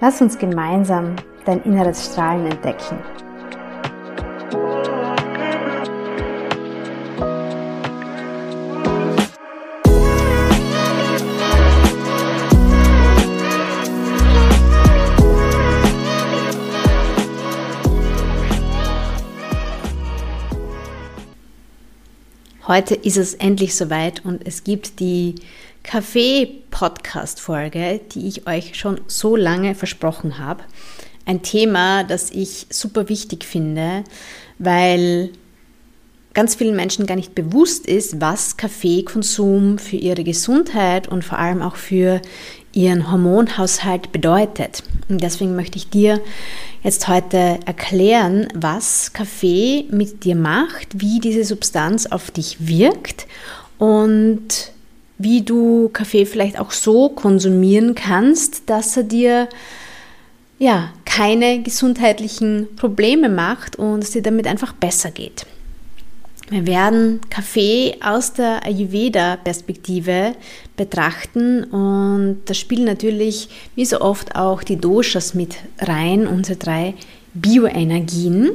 Lass 0.00 0.20
uns 0.20 0.36
gemeinsam 0.38 1.16
dein 1.44 1.62
inneres 1.62 2.06
Strahlen 2.06 2.46
entdecken. 2.46 2.98
Heute 22.66 22.94
ist 22.94 23.18
es 23.18 23.34
endlich 23.34 23.76
soweit 23.76 24.24
und 24.24 24.46
es 24.46 24.64
gibt 24.64 24.98
die 24.98 25.36
Kaffee-Podcast-Folge, 25.84 28.00
die 28.12 28.26
ich 28.26 28.48
euch 28.48 28.76
schon 28.76 29.00
so 29.06 29.36
lange 29.36 29.76
versprochen 29.76 30.38
habe. 30.38 30.64
Ein 31.24 31.42
Thema, 31.42 32.02
das 32.04 32.30
ich 32.30 32.66
super 32.70 33.08
wichtig 33.08 33.44
finde, 33.44 34.02
weil 34.58 35.30
ganz 36.34 36.56
vielen 36.56 36.76
Menschen 36.76 37.06
gar 37.06 37.14
nicht 37.14 37.34
bewusst 37.34 37.86
ist, 37.86 38.20
was 38.20 38.56
Kaffeekonsum 38.56 39.78
für 39.78 39.96
ihre 39.96 40.24
Gesundheit 40.24 41.08
und 41.08 41.24
vor 41.24 41.38
allem 41.38 41.62
auch 41.62 41.76
für 41.76 42.20
ihren 42.72 43.10
Hormonhaushalt 43.10 44.10
bedeutet. 44.10 44.82
Und 45.08 45.22
deswegen 45.22 45.54
möchte 45.54 45.78
ich 45.78 45.90
dir 45.90 46.20
jetzt 46.82 47.08
heute 47.08 47.60
erklären, 47.66 48.48
was 48.54 49.12
Kaffee 49.12 49.86
mit 49.90 50.24
dir 50.24 50.34
macht, 50.34 51.00
wie 51.00 51.20
diese 51.20 51.44
Substanz 51.44 52.06
auf 52.06 52.32
dich 52.32 52.66
wirkt 52.66 53.26
und 53.78 54.73
wie 55.18 55.42
du 55.42 55.90
Kaffee 55.92 56.26
vielleicht 56.26 56.58
auch 56.58 56.72
so 56.72 57.08
konsumieren 57.08 57.94
kannst, 57.94 58.68
dass 58.68 58.96
er 58.96 59.04
dir 59.04 59.48
ja 60.58 60.90
keine 61.04 61.62
gesundheitlichen 61.62 62.68
Probleme 62.76 63.28
macht 63.28 63.76
und 63.76 64.02
es 64.02 64.10
dir 64.10 64.22
damit 64.22 64.46
einfach 64.46 64.72
besser 64.72 65.10
geht. 65.10 65.46
Wir 66.50 66.66
werden 66.66 67.20
Kaffee 67.30 67.96
aus 68.02 68.34
der 68.34 68.66
Ayurveda-Perspektive 68.66 70.34
betrachten 70.76 71.64
und 71.64 72.42
da 72.44 72.52
spielen 72.52 72.84
natürlich 72.84 73.48
wie 73.74 73.86
so 73.86 74.00
oft 74.00 74.36
auch 74.36 74.62
die 74.62 74.76
Doshas 74.76 75.32
mit 75.32 75.56
rein, 75.78 76.26
unsere 76.26 76.58
drei 76.58 76.94
Bioenergien, 77.32 78.50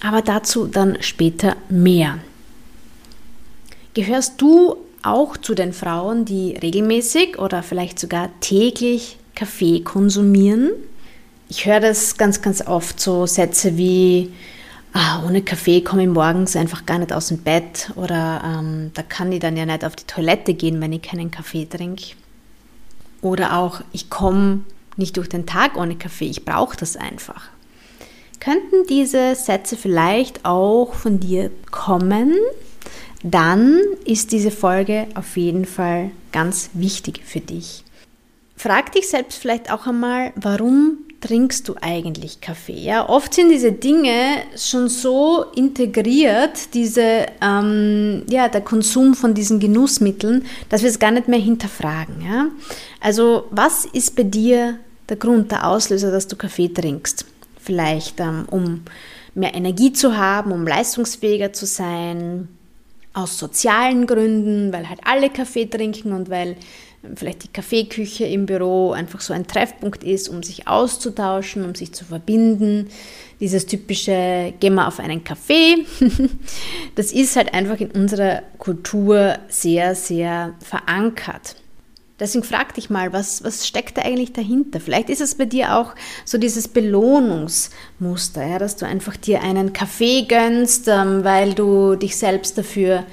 aber 0.00 0.22
dazu 0.22 0.66
dann 0.66 0.98
später 1.00 1.56
mehr. 1.68 2.18
Gehörst 3.94 4.40
du 4.40 4.76
auch 5.04 5.36
zu 5.36 5.54
den 5.54 5.72
Frauen, 5.72 6.24
die 6.24 6.56
regelmäßig 6.56 7.38
oder 7.38 7.62
vielleicht 7.62 7.98
sogar 7.98 8.30
täglich 8.40 9.18
Kaffee 9.34 9.80
konsumieren? 9.80 10.70
Ich 11.48 11.66
höre 11.66 11.80
das 11.80 12.16
ganz, 12.16 12.42
ganz 12.42 12.66
oft, 12.66 12.98
so 12.98 13.26
Sätze 13.26 13.76
wie, 13.76 14.32
ah, 14.92 15.22
ohne 15.26 15.42
Kaffee 15.42 15.82
komme 15.82 16.02
ich 16.04 16.08
morgens 16.08 16.56
einfach 16.56 16.86
gar 16.86 16.98
nicht 16.98 17.12
aus 17.12 17.28
dem 17.28 17.38
Bett 17.38 17.90
oder 17.96 18.42
ähm, 18.44 18.90
da 18.94 19.02
kann 19.02 19.30
ich 19.32 19.40
dann 19.40 19.56
ja 19.56 19.66
nicht 19.66 19.84
auf 19.84 19.94
die 19.94 20.06
Toilette 20.06 20.54
gehen, 20.54 20.80
wenn 20.80 20.92
ich 20.92 21.02
keinen 21.02 21.30
Kaffee 21.30 21.66
trinke. 21.66 22.14
Oder 23.20 23.58
auch, 23.58 23.80
ich 23.92 24.10
komme 24.10 24.60
nicht 24.96 25.16
durch 25.16 25.28
den 25.28 25.46
Tag 25.46 25.76
ohne 25.76 25.96
Kaffee, 25.96 26.26
ich 26.26 26.44
brauche 26.44 26.76
das 26.76 26.96
einfach. 26.96 27.48
Könnten 28.40 28.86
diese 28.88 29.34
Sätze 29.34 29.76
vielleicht 29.76 30.44
auch 30.44 30.92
von 30.92 31.18
dir 31.20 31.50
kommen? 31.70 32.34
Dann 33.26 33.80
ist 34.04 34.32
diese 34.32 34.50
Folge 34.50 35.06
auf 35.14 35.38
jeden 35.38 35.64
Fall 35.64 36.10
ganz 36.30 36.68
wichtig 36.74 37.22
für 37.24 37.40
dich. 37.40 37.82
Frag 38.54 38.92
dich 38.92 39.08
selbst 39.08 39.38
vielleicht 39.38 39.72
auch 39.72 39.86
einmal, 39.86 40.32
warum 40.36 40.98
trinkst 41.22 41.66
du 41.66 41.74
eigentlich 41.80 42.42
Kaffee? 42.42 42.78
Ja, 42.78 43.08
oft 43.08 43.32
sind 43.32 43.48
diese 43.48 43.72
Dinge 43.72 44.42
schon 44.58 44.90
so 44.90 45.46
integriert, 45.56 46.74
diese, 46.74 47.24
ähm, 47.40 48.24
ja, 48.28 48.50
der 48.50 48.60
Konsum 48.60 49.14
von 49.14 49.32
diesen 49.32 49.58
Genussmitteln, 49.58 50.44
dass 50.68 50.82
wir 50.82 50.90
es 50.90 50.98
gar 50.98 51.10
nicht 51.10 51.26
mehr 51.26 51.40
hinterfragen. 51.40 52.20
Ja? 52.20 52.48
Also, 53.00 53.46
was 53.50 53.86
ist 53.86 54.16
bei 54.16 54.24
dir 54.24 54.78
der 55.08 55.16
Grund, 55.16 55.50
der 55.50 55.66
Auslöser, 55.66 56.10
dass 56.10 56.28
du 56.28 56.36
Kaffee 56.36 56.68
trinkst? 56.68 57.24
Vielleicht, 57.58 58.20
ähm, 58.20 58.44
um 58.50 58.82
mehr 59.34 59.54
Energie 59.54 59.94
zu 59.94 60.14
haben, 60.18 60.52
um 60.52 60.66
leistungsfähiger 60.66 61.54
zu 61.54 61.64
sein, 61.64 62.48
aus 63.14 63.38
sozialen 63.38 64.06
Gründen, 64.06 64.72
weil 64.72 64.88
halt 64.88 65.00
alle 65.04 65.30
Kaffee 65.30 65.66
trinken 65.66 66.12
und 66.12 66.28
weil 66.28 66.56
vielleicht 67.14 67.44
die 67.44 67.48
Kaffeeküche 67.48 68.24
im 68.24 68.46
Büro 68.46 68.92
einfach 68.92 69.20
so 69.20 69.32
ein 69.32 69.46
Treffpunkt 69.46 70.04
ist, 70.04 70.28
um 70.28 70.42
sich 70.42 70.66
auszutauschen, 70.68 71.64
um 71.64 71.74
sich 71.74 71.92
zu 71.92 72.04
verbinden. 72.04 72.88
Dieses 73.40 73.66
typische, 73.66 74.54
gehen 74.58 74.74
wir 74.74 74.88
auf 74.88 75.00
einen 75.00 75.22
Kaffee, 75.22 75.84
das 76.94 77.12
ist 77.12 77.36
halt 77.36 77.52
einfach 77.52 77.78
in 77.80 77.90
unserer 77.90 78.42
Kultur 78.58 79.38
sehr, 79.48 79.94
sehr 79.94 80.54
verankert. 80.60 81.56
Deswegen 82.20 82.44
frag 82.44 82.74
dich 82.74 82.90
mal, 82.90 83.12
was, 83.12 83.42
was 83.42 83.66
steckt 83.66 83.98
da 83.98 84.02
eigentlich 84.02 84.32
dahinter? 84.32 84.78
Vielleicht 84.78 85.10
ist 85.10 85.20
es 85.20 85.34
bei 85.34 85.46
dir 85.46 85.76
auch 85.76 85.94
so 86.24 86.38
dieses 86.38 86.68
Belohnungsmuster, 86.68 88.46
ja, 88.46 88.58
dass 88.58 88.76
du 88.76 88.86
einfach 88.86 89.16
dir 89.16 89.42
einen 89.42 89.72
Kaffee 89.72 90.22
gönnst, 90.22 90.86
ähm, 90.86 91.24
weil 91.24 91.54
du 91.54 91.96
dich 91.96 92.16
selbst 92.16 92.56
dafür 92.56 93.04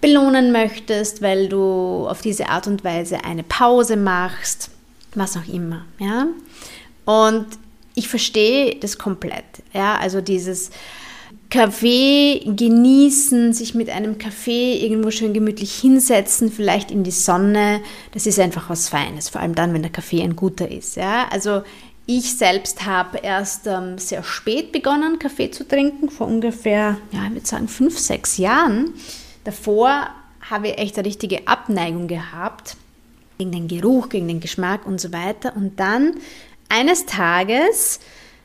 belohnen 0.00 0.50
möchtest, 0.50 1.22
weil 1.22 1.48
du 1.48 2.06
auf 2.08 2.20
diese 2.20 2.48
Art 2.48 2.66
und 2.66 2.82
Weise 2.82 3.24
eine 3.24 3.44
Pause 3.44 3.96
machst, 3.96 4.70
was 5.14 5.36
auch 5.36 5.46
immer, 5.46 5.84
ja. 6.00 6.26
Und 7.04 7.46
ich 7.94 8.08
verstehe 8.08 8.76
das 8.76 8.98
komplett, 8.98 9.44
ja, 9.72 9.96
also 9.96 10.20
dieses 10.20 10.70
Kaffee 11.50 12.42
genießen, 12.44 13.54
sich 13.54 13.74
mit 13.74 13.88
einem 13.88 14.18
Kaffee 14.18 14.76
irgendwo 14.84 15.10
schön 15.10 15.32
gemütlich 15.32 15.72
hinsetzen, 15.74 16.52
vielleicht 16.52 16.90
in 16.90 17.04
die 17.04 17.10
Sonne, 17.10 17.80
das 18.12 18.26
ist 18.26 18.38
einfach 18.38 18.68
was 18.68 18.88
Feines, 18.88 19.30
vor 19.30 19.40
allem 19.40 19.54
dann, 19.54 19.72
wenn 19.72 19.82
der 19.82 19.90
Kaffee 19.90 20.22
ein 20.22 20.36
guter 20.36 20.70
ist, 20.70 20.96
ja. 20.96 21.26
Also 21.30 21.62
ich 22.04 22.36
selbst 22.36 22.86
habe 22.86 23.18
erst 23.18 23.66
ähm, 23.66 23.98
sehr 23.98 24.22
spät 24.22 24.72
begonnen, 24.72 25.18
Kaffee 25.18 25.50
zu 25.50 25.66
trinken, 25.66 26.10
vor 26.10 26.26
ungefähr, 26.26 26.96
ja, 27.12 27.26
ich 27.26 27.32
würde 27.32 27.46
sagen, 27.46 27.68
fünf, 27.68 27.98
sechs 27.98 28.38
Jahren. 28.38 28.94
Davor 29.44 30.08
habe 30.50 30.68
ich 30.68 30.78
echt 30.78 30.98
eine 30.98 31.06
richtige 31.06 31.46
Abneigung 31.46 32.08
gehabt 32.08 32.76
gegen 33.36 33.52
den 33.52 33.68
Geruch, 33.68 34.08
gegen 34.08 34.28
den 34.28 34.40
Geschmack 34.40 34.86
und 34.86 35.00
so 35.00 35.12
weiter. 35.12 35.54
Und 35.54 35.78
dann 35.80 36.14
eines 36.68 37.06
Tages, 37.06 38.00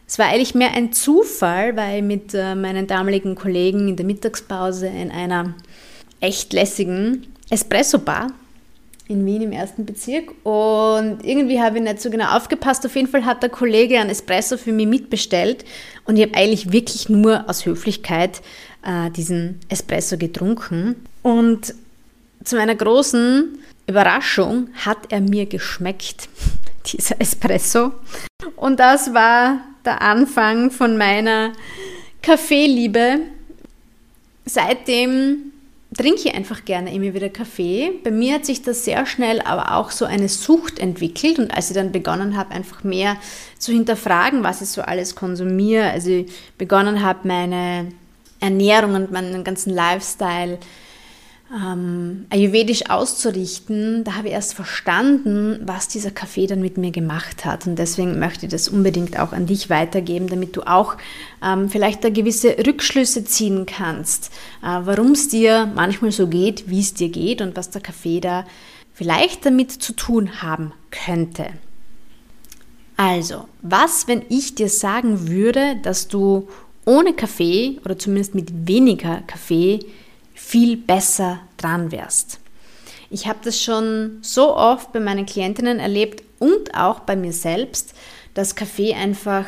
es 0.08 0.20
war 0.20 0.28
eigentlich 0.28 0.56
mehr 0.56 0.72
ein 0.72 0.94
Zufall, 0.94 1.76
weil 1.76 2.02
mit 2.02 2.34
äh, 2.34 2.56
meinen 2.56 2.88
damaligen 2.88 3.36
Kollegen 3.36 3.88
in 3.88 3.96
der 3.96 4.06
Mittagspause 4.06 4.88
in 4.88 5.12
einer 5.12 5.54
echt 6.20 6.54
lässigen 6.54 7.28
Espresso-Bar 7.50 8.32
in 9.08 9.26
Wien 9.26 9.42
im 9.42 9.52
ersten 9.52 9.86
Bezirk 9.86 10.32
und 10.44 11.20
irgendwie 11.24 11.62
habe 11.62 11.78
ich 11.78 11.84
nicht 11.84 12.02
so 12.02 12.10
genau 12.10 12.38
aufgepasst. 12.38 12.86
Auf 12.86 12.96
jeden 12.96 13.10
Fall 13.10 13.26
hat 13.26 13.44
der 13.44 13.50
Kollege 13.50 14.00
ein 14.00 14.10
Espresso 14.10 14.58
für 14.58 14.72
mich 14.72 14.88
mitbestellt 14.88 15.66
und 16.06 16.18
ich 16.18 16.24
habe 16.24 16.36
eigentlich 16.36 16.72
wirklich 16.72 17.10
nur 17.10 17.50
aus 17.50 17.66
Höflichkeit 17.66 18.42
äh, 18.86 19.12
diesen 19.12 19.60
Espresso 19.70 20.18
getrunken. 20.18 20.96
Und 21.22 21.76
zu 22.44 22.56
meiner 22.56 22.76
großen 22.76 23.60
Überraschung 23.88 24.70
hat 24.86 25.12
er 25.12 25.22
mir 25.22 25.46
geschmeckt, 25.46 26.30
dieser 26.88 27.20
Espresso. 27.20 27.92
Und 28.56 28.80
das 28.80 29.14
war 29.14 29.60
der 29.86 30.02
Anfang 30.02 30.72
von 30.72 30.98
meiner 30.98 31.54
Kaffeeliebe. 32.22 33.20
Seitdem 34.46 35.54
trinke 35.96 36.22
ich 36.30 36.36
einfach 36.36 36.66
gerne 36.66 36.94
immer 36.94 37.14
wieder 37.14 37.30
Kaffee. 37.30 37.92
Bei 38.04 38.12
mir 38.12 38.36
hat 38.36 38.46
sich 38.46 38.62
das 38.62 38.86
sehr 38.86 39.06
schnell 39.06 39.42
aber 39.42 39.76
auch 39.76 39.92
so 39.92 40.06
eine 40.06 40.28
Sucht 40.30 40.80
entwickelt 40.80 41.40
und 41.40 41.54
als 41.56 41.70
ich 41.70 41.76
dann 41.76 41.92
begonnen 41.92 42.36
habe, 42.36 42.52
einfach 42.52 42.84
mehr 42.84 43.18
zu 43.58 43.72
hinterfragen, 43.72 44.44
was 44.44 44.62
ich 44.62 44.70
so 44.70 44.82
alles 44.82 45.16
konsumiere, 45.16 45.92
also 45.92 46.10
ich 46.10 46.32
begonnen 46.58 47.04
habe, 47.04 47.28
meine 47.28 47.92
Ernährung 48.40 48.96
und 48.96 49.12
meinen 49.12 49.44
ganzen 49.44 49.74
Lifestyle 49.74 50.58
ähm, 51.54 52.26
ayurvedisch 52.30 52.90
auszurichten, 52.90 54.04
da 54.04 54.16
habe 54.16 54.30
ich 54.30 54.34
erst 54.34 54.56
verstanden, 54.56 55.60
was 55.66 55.88
dieser 55.88 56.10
Kaffee 56.10 56.48
dann 56.48 56.62
mit 56.62 56.78
mir 56.78 56.92
gemacht 56.92 57.46
hat. 57.46 57.68
Und 57.68 57.78
deswegen 57.78 58.18
möchte 58.18 58.48
ich 58.48 58.52
das 58.52 58.70
unbedingt 58.70 59.20
auch 59.20 59.34
an 59.34 59.46
dich 59.46 59.70
weitergeben, 59.70 60.28
damit 60.28 60.56
du 60.56 60.64
auch 60.64 60.96
ähm, 61.44 61.70
vielleicht 61.70 62.04
da 62.04 62.10
gewisse 62.10 62.56
Rückschlüsse 62.66 63.24
ziehen 63.24 63.66
kannst, 63.66 64.32
äh, 64.64 64.80
warum 64.84 65.12
es 65.12 65.28
dir 65.28 65.72
manchmal 65.76 66.12
so 66.12 66.28
geht, 66.28 66.70
wie 66.70 66.80
es 66.80 66.96
dir 66.96 67.10
geht 67.10 67.42
und 67.42 67.56
was 67.56 67.70
der 67.70 67.82
Kaffee 67.82 68.20
da 68.20 68.46
vielleicht 68.94 69.46
damit 69.46 69.72
zu 69.72 69.94
tun 69.94 70.42
haben 70.42 70.72
könnte. 70.90 71.48
Also, 72.98 73.48
was, 73.62 74.08
wenn 74.08 74.24
ich 74.30 74.56
dir 74.56 74.70
sagen 74.70 75.28
würde, 75.28 75.76
dass 75.82 76.08
du 76.08 76.48
ohne 76.86 77.14
Kaffee 77.14 77.80
oder 77.86 77.98
zumindest 77.98 78.36
mit 78.36 78.68
weniger 78.68 79.22
Kaffee 79.28 79.80
viel 80.34 80.78
besser 80.78 81.40
dran 81.58 81.92
wärst. 81.92 82.40
Ich 83.10 83.28
habe 83.28 83.40
das 83.44 83.62
schon 83.62 84.18
so 84.22 84.56
oft 84.56 84.92
bei 84.92 85.00
meinen 85.00 85.26
Klientinnen 85.26 85.80
erlebt 85.80 86.24
und 86.40 86.76
auch 86.76 87.02
bei 87.02 87.16
mir 87.16 87.34
selbst, 87.34 87.94
dass 88.34 88.56
Kaffee 88.56 88.96
einfach 88.96 89.46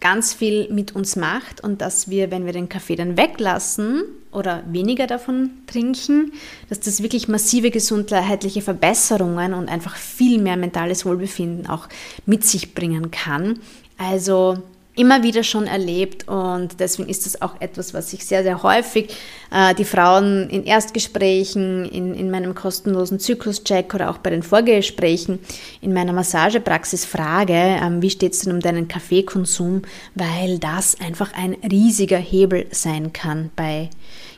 ganz 0.00 0.34
viel 0.34 0.70
mit 0.70 0.94
uns 0.94 1.16
macht 1.16 1.62
und 1.62 1.80
dass 1.80 2.10
wir, 2.10 2.30
wenn 2.30 2.44
wir 2.44 2.52
den 2.52 2.68
Kaffee 2.68 2.96
dann 2.96 3.16
weglassen 3.16 4.04
oder 4.32 4.62
weniger 4.66 5.06
davon 5.06 5.50
trinken, 5.66 6.32
dass 6.68 6.80
das 6.80 7.02
wirklich 7.02 7.28
massive 7.28 7.70
gesundheitliche 7.70 8.60
Verbesserungen 8.60 9.54
und 9.54 9.70
einfach 9.70 9.96
viel 9.96 10.40
mehr 10.40 10.56
mentales 10.56 11.06
Wohlbefinden 11.06 11.66
auch 11.68 11.88
mit 12.26 12.44
sich 12.44 12.74
bringen 12.74 13.10
kann. 13.10 13.60
Also 13.96 14.58
immer 14.96 15.22
wieder 15.22 15.42
schon 15.42 15.66
erlebt 15.66 16.28
und 16.28 16.78
deswegen 16.78 17.08
ist 17.08 17.26
das 17.26 17.42
auch 17.42 17.60
etwas, 17.60 17.94
was 17.94 18.12
ich 18.12 18.24
sehr, 18.24 18.42
sehr 18.42 18.62
häufig 18.62 19.16
äh, 19.50 19.74
die 19.74 19.84
Frauen 19.84 20.48
in 20.50 20.64
Erstgesprächen, 20.64 21.84
in, 21.84 22.14
in 22.14 22.30
meinem 22.30 22.54
kostenlosen 22.54 23.18
Zykluscheck 23.18 23.92
oder 23.94 24.10
auch 24.10 24.18
bei 24.18 24.30
den 24.30 24.42
Vorgesprächen 24.42 25.40
in 25.80 25.92
meiner 25.92 26.12
Massagepraxis 26.12 27.04
frage, 27.04 27.54
ähm, 27.54 28.02
wie 28.02 28.10
steht 28.10 28.34
es 28.34 28.40
denn 28.40 28.52
um 28.52 28.60
deinen 28.60 28.86
Kaffeekonsum, 28.86 29.82
weil 30.14 30.58
das 30.58 31.00
einfach 31.00 31.32
ein 31.34 31.54
riesiger 31.68 32.18
Hebel 32.18 32.66
sein 32.70 33.12
kann 33.12 33.50
bei 33.56 33.90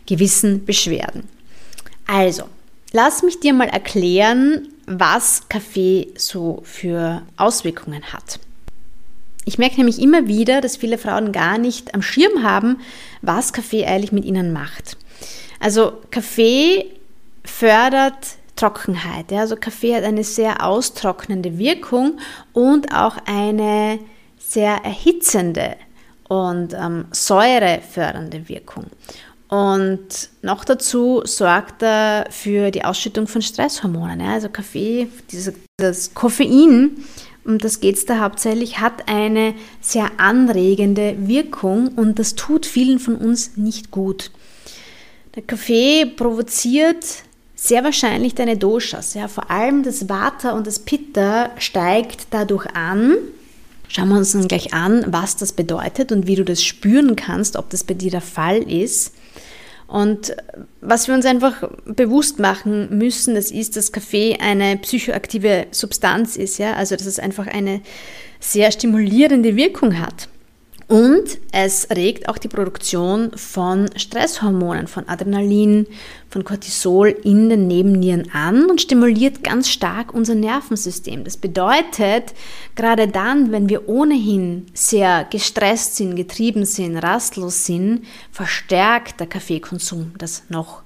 gewissen 0.06 0.64
Beschwerden. 0.64 1.29
Also, 2.06 2.44
lass 2.93 3.23
mich 3.23 3.41
dir 3.41 3.53
mal 3.53 3.69
erklären, 3.69 4.69
was 4.87 5.49
Kaffee 5.49 6.08
so 6.17 6.62
für 6.64 7.23
Auswirkungen 7.37 8.05
hat. 8.12 8.38
Ich 9.48 9.58
merke 9.58 9.76
nämlich 9.76 10.02
immer 10.02 10.26
wieder, 10.26 10.60
dass 10.60 10.76
viele 10.76 10.98
Frauen 10.98 11.31
gar 11.31 11.56
nicht 11.56 11.94
am 11.94 12.02
Schirm 12.02 12.43
haben, 12.43 12.81
was 13.22 13.52
Kaffee 13.52 13.87
eigentlich 13.87 14.10
mit 14.10 14.25
ihnen 14.25 14.52
macht. 14.52 14.96
Also 15.60 15.93
Kaffee 16.10 16.87
fördert 17.44 18.37
Trockenheit. 18.56 19.31
Ja? 19.31 19.40
Also 19.40 19.54
Kaffee 19.54 19.94
hat 19.94 20.02
eine 20.02 20.25
sehr 20.25 20.66
austrocknende 20.66 21.58
Wirkung 21.58 22.19
und 22.52 22.93
auch 22.93 23.19
eine 23.26 24.00
sehr 24.37 24.84
erhitzende 24.84 25.76
und 26.28 26.75
ähm, 26.75 27.06
säurefördernde 27.12 28.48
Wirkung. 28.48 28.87
Und 29.48 30.31
noch 30.43 30.64
dazu 30.64 31.22
sorgt 31.25 31.84
er 31.84 32.26
für 32.31 32.72
die 32.72 32.84
Ausschüttung 32.84 33.28
von 33.28 33.43
Stresshormonen. 33.43 34.20
Ja? 34.20 34.32
Also 34.32 34.48
Kaffee, 34.48 35.06
dieses, 35.31 35.54
das 35.76 36.14
Koffein 36.14 37.04
um 37.46 37.58
das 37.58 37.81
geht 37.81 37.96
es 37.96 38.06
da 38.06 38.20
hauptsächlich, 38.20 38.81
hat 38.81 39.08
eine 39.08 39.54
sehr 39.81 40.19
anregende 40.19 41.16
Wirkung 41.19 41.88
und 41.88 42.19
das 42.19 42.34
tut 42.34 42.66
vielen 42.66 42.98
von 42.98 43.16
uns 43.16 43.56
nicht 43.56 43.90
gut. 43.90 44.31
Der 45.34 45.43
Kaffee 45.43 46.06
provoziert 46.06 47.04
sehr 47.54 47.84
wahrscheinlich 47.84 48.34
deine 48.34 48.56
Doshas. 48.56 49.14
Ja, 49.14 49.28
vor 49.28 49.50
allem 49.50 49.82
das 49.82 50.08
Vata 50.08 50.52
und 50.52 50.66
das 50.66 50.78
Pitta 50.78 51.50
steigt 51.58 52.28
dadurch 52.31 52.66
an. 52.75 53.16
Schauen 53.88 54.08
wir 54.08 54.16
uns 54.16 54.32
dann 54.32 54.48
gleich 54.48 54.75
an, 54.75 55.04
was 55.08 55.37
das 55.37 55.52
bedeutet 55.52 56.10
und 56.12 56.26
wie 56.26 56.37
du 56.37 56.44
das 56.44 56.64
spüren 56.64 57.16
kannst, 57.16 57.56
ob 57.56 57.70
das 57.70 57.84
bei 57.84 57.94
dir 57.94 58.10
der 58.10 58.20
Fall 58.20 58.58
ist. 58.58 59.14
Und 59.87 60.35
was 60.81 61.06
wir 61.06 61.15
uns 61.15 61.27
einfach 61.27 61.62
bewusst 61.85 62.38
machen 62.38 62.99
müssen, 62.99 63.35
das 63.35 63.50
ist, 63.50 63.77
dass 63.77 63.93
Kaffee 63.93 64.37
eine 64.41 64.77
psychoaktive 64.79 65.67
Substanz 65.71 66.37
ist, 66.37 66.59
ja, 66.59 66.75
also 66.75 66.97
dass 66.97 67.06
es 67.06 67.19
einfach 67.21 67.47
eine 67.47 67.81
sehr 68.41 68.73
stimulierende 68.73 69.56
Wirkung 69.56 70.00
hat. 70.00 70.29
Und 70.88 71.38
es 71.50 71.91
regt 71.91 72.29
auch 72.29 72.38
die 72.38 72.47
Produktion 72.47 73.33
von 73.37 73.91
Stresshormonen, 73.97 74.87
von 74.87 75.09
Adrenalin, 75.09 75.88
von 76.31 76.44
Cortisol 76.44 77.09
in 77.09 77.49
den 77.49 77.67
Nebennieren 77.67 78.31
an 78.33 78.71
und 78.71 78.81
stimuliert 78.81 79.43
ganz 79.43 79.69
stark 79.69 80.15
unser 80.15 80.37
Nervensystem. 80.37 81.25
Das 81.25 81.38
bedeutet, 81.38 82.35
gerade 82.77 83.09
dann, 83.09 83.50
wenn 83.50 83.69
wir 83.69 83.88
ohnehin 83.88 84.67
sehr 84.75 85.25
gestresst 85.25 85.97
sind, 85.97 86.15
getrieben 86.15 86.65
sind, 86.65 86.99
rastlos 86.99 87.67
sind, 87.67 88.03
verstärkt 88.31 89.19
der 89.19 89.27
Kaffeekonsum 89.27 90.12
das 90.19 90.44
noch. 90.50 90.82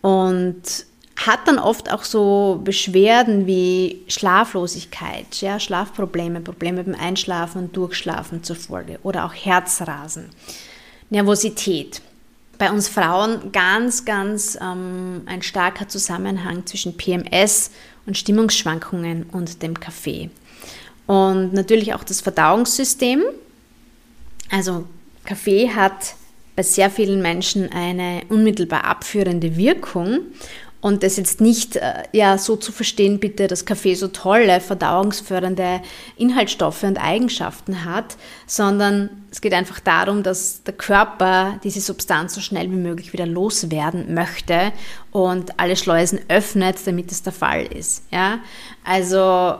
Und 0.00 0.86
hat 1.26 1.46
dann 1.46 1.58
oft 1.58 1.90
auch 1.90 2.04
so 2.04 2.60
Beschwerden 2.64 3.46
wie 3.46 4.02
Schlaflosigkeit, 4.08 5.40
ja, 5.40 5.60
Schlafprobleme, 5.60 6.40
Probleme 6.40 6.84
beim 6.84 6.94
Einschlafen 6.94 7.64
und 7.64 7.76
Durchschlafen 7.76 8.42
zur 8.42 8.56
Folge 8.56 8.98
oder 9.02 9.24
auch 9.24 9.34
Herzrasen, 9.34 10.30
Nervosität. 11.10 12.02
Bei 12.58 12.70
uns 12.70 12.88
Frauen 12.88 13.50
ganz, 13.52 14.04
ganz 14.04 14.56
ähm, 14.60 15.22
ein 15.26 15.42
starker 15.42 15.88
Zusammenhang 15.88 16.64
zwischen 16.66 16.96
PMS 16.96 17.72
und 18.06 18.16
Stimmungsschwankungen 18.16 19.24
und 19.24 19.62
dem 19.62 19.78
Kaffee. 19.80 20.30
Und 21.06 21.52
natürlich 21.52 21.94
auch 21.94 22.04
das 22.04 22.20
Verdauungssystem. 22.20 23.22
Also 24.50 24.86
Kaffee 25.24 25.70
hat 25.70 26.14
bei 26.54 26.62
sehr 26.62 26.90
vielen 26.90 27.22
Menschen 27.22 27.72
eine 27.72 28.22
unmittelbar 28.28 28.84
abführende 28.84 29.56
Wirkung 29.56 30.20
und 30.82 31.04
das 31.04 31.16
jetzt 31.16 31.40
nicht 31.40 31.76
äh, 31.76 32.02
ja, 32.12 32.36
so 32.36 32.56
zu 32.56 32.72
verstehen, 32.72 33.20
bitte, 33.20 33.46
dass 33.46 33.64
Kaffee 33.64 33.94
so 33.94 34.08
tolle 34.08 34.60
verdauungsfördernde 34.60 35.80
Inhaltsstoffe 36.16 36.82
und 36.82 36.98
Eigenschaften 36.98 37.84
hat, 37.84 38.16
sondern 38.46 39.08
es 39.30 39.40
geht 39.40 39.54
einfach 39.54 39.78
darum, 39.78 40.24
dass 40.24 40.64
der 40.64 40.74
Körper 40.74 41.60
diese 41.62 41.80
Substanz 41.80 42.34
so 42.34 42.40
schnell 42.40 42.68
wie 42.70 42.76
möglich 42.76 43.12
wieder 43.12 43.26
loswerden 43.26 44.12
möchte 44.12 44.72
und 45.12 45.58
alle 45.60 45.76
Schleusen 45.76 46.18
öffnet, 46.28 46.76
damit 46.84 47.12
es 47.12 47.22
der 47.22 47.32
Fall 47.32 47.64
ist. 47.64 48.02
Ja? 48.10 48.40
Also 48.84 49.54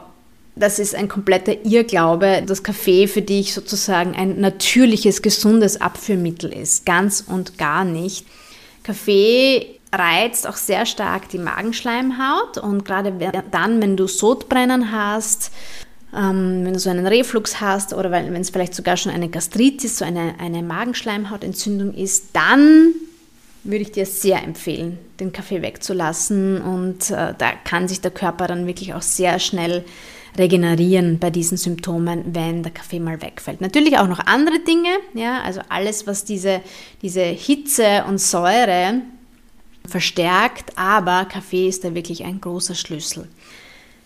das 0.57 0.77
ist 0.77 0.93
ein 0.93 1.07
kompletter 1.07 1.65
Irrglaube, 1.65 2.43
dass 2.45 2.63
Kaffee 2.63 3.07
für 3.07 3.21
dich 3.21 3.53
sozusagen 3.53 4.13
ein 4.13 4.41
natürliches, 4.41 5.21
gesundes 5.21 5.79
Abführmittel 5.79 6.51
ist. 6.51 6.85
Ganz 6.85 7.23
und 7.25 7.57
gar 7.57 7.85
nicht. 7.85 8.27
Kaffee 8.83 9.79
reizt 9.93 10.47
auch 10.47 10.55
sehr 10.55 10.85
stark 10.85 11.29
die 11.29 11.37
Magenschleimhaut 11.37 12.57
und 12.57 12.83
gerade 12.83 13.13
dann, 13.51 13.81
wenn 13.81 13.95
du 13.95 14.07
Sodbrennen 14.07 14.91
hast, 14.91 15.51
ähm, 16.15 16.65
wenn 16.65 16.73
du 16.73 16.79
so 16.79 16.89
einen 16.89 17.07
Reflux 17.07 17.61
hast 17.61 17.93
oder 17.93 18.11
wenn 18.11 18.35
es 18.35 18.49
vielleicht 18.49 18.75
sogar 18.75 18.97
schon 18.97 19.11
eine 19.11 19.29
Gastritis, 19.29 19.97
so 19.97 20.05
eine, 20.05 20.35
eine 20.39 20.61
Magenschleimhautentzündung 20.63 21.93
ist, 21.93 22.27
dann 22.33 22.93
würde 23.63 23.83
ich 23.83 23.91
dir 23.91 24.05
sehr 24.05 24.43
empfehlen, 24.43 24.97
den 25.19 25.31
Kaffee 25.31 25.61
wegzulassen 25.61 26.61
und 26.61 27.09
äh, 27.11 27.33
da 27.37 27.51
kann 27.63 27.87
sich 27.87 28.01
der 28.01 28.11
Körper 28.11 28.47
dann 28.47 28.67
wirklich 28.67 28.93
auch 28.93 29.01
sehr 29.01 29.39
schnell 29.39 29.85
regenerieren 30.37 31.19
bei 31.19 31.29
diesen 31.29 31.57
Symptomen, 31.57 32.23
wenn 32.33 32.63
der 32.63 32.71
Kaffee 32.71 32.99
mal 32.99 33.21
wegfällt. 33.21 33.61
Natürlich 33.61 33.97
auch 33.99 34.07
noch 34.07 34.19
andere 34.19 34.59
Dinge, 34.59 34.89
ja, 35.13 35.41
also 35.41 35.61
alles, 35.69 36.07
was 36.07 36.25
diese, 36.25 36.61
diese 37.01 37.21
Hitze 37.21 38.03
und 38.07 38.19
Säure 38.19 39.01
verstärkt, 39.87 40.77
aber 40.77 41.25
Kaffee 41.25 41.67
ist 41.67 41.83
da 41.83 41.95
wirklich 41.95 42.23
ein 42.23 42.41
großer 42.41 42.75
Schlüssel. 42.75 43.27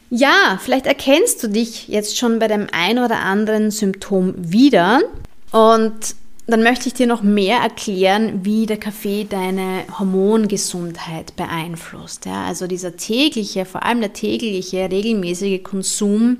Ja, 0.09 0.59
vielleicht 0.61 0.85
erkennst 0.85 1.43
du 1.43 1.49
dich 1.49 1.87
jetzt 1.87 2.17
schon 2.17 2.39
bei 2.39 2.47
dem 2.47 2.67
ein 2.71 2.97
oder 2.97 3.19
anderen 3.19 3.71
Symptom 3.71 4.33
wieder 4.37 5.01
und 5.51 6.15
dann 6.49 6.63
möchte 6.63 6.87
ich 6.87 6.93
dir 6.93 7.07
noch 7.07 7.23
mehr 7.23 7.57
erklären, 7.57 8.45
wie 8.45 8.65
der 8.65 8.77
Kaffee 8.77 9.25
deine 9.29 9.83
Hormongesundheit 9.99 11.35
beeinflusst. 11.35 12.25
Ja, 12.25 12.45
also 12.45 12.67
dieser 12.67 12.95
tägliche, 12.95 13.65
vor 13.65 13.83
allem 13.83 13.99
der 13.99 14.13
tägliche, 14.13 14.89
regelmäßige 14.89 15.61
Konsum 15.61 16.37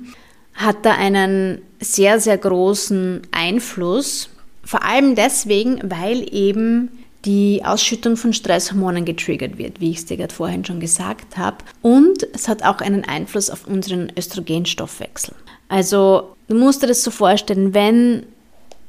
hat 0.54 0.86
da 0.86 0.94
einen 0.94 1.60
sehr, 1.78 2.20
sehr 2.20 2.38
großen 2.38 3.20
Einfluss. 3.32 4.30
Vor 4.64 4.82
allem 4.82 5.14
deswegen, 5.14 5.78
weil 5.84 6.26
eben 6.34 6.90
die 7.28 7.62
Ausschüttung 7.62 8.16
von 8.16 8.32
Stresshormonen 8.32 9.04
getriggert 9.04 9.58
wird, 9.58 9.82
wie 9.82 9.90
ich 9.90 9.98
es 9.98 10.06
dir 10.06 10.16
gerade 10.16 10.32
vorhin 10.32 10.64
schon 10.64 10.80
gesagt 10.80 11.36
habe. 11.36 11.58
Und 11.82 12.26
es 12.32 12.48
hat 12.48 12.64
auch 12.64 12.78
einen 12.78 13.04
Einfluss 13.04 13.50
auf 13.50 13.66
unseren 13.66 14.10
Östrogenstoffwechsel. 14.16 15.34
Also 15.68 16.34
du 16.48 16.54
musst 16.54 16.82
dir 16.82 16.86
das 16.86 17.02
so 17.04 17.10
vorstellen, 17.10 17.74
wenn 17.74 18.24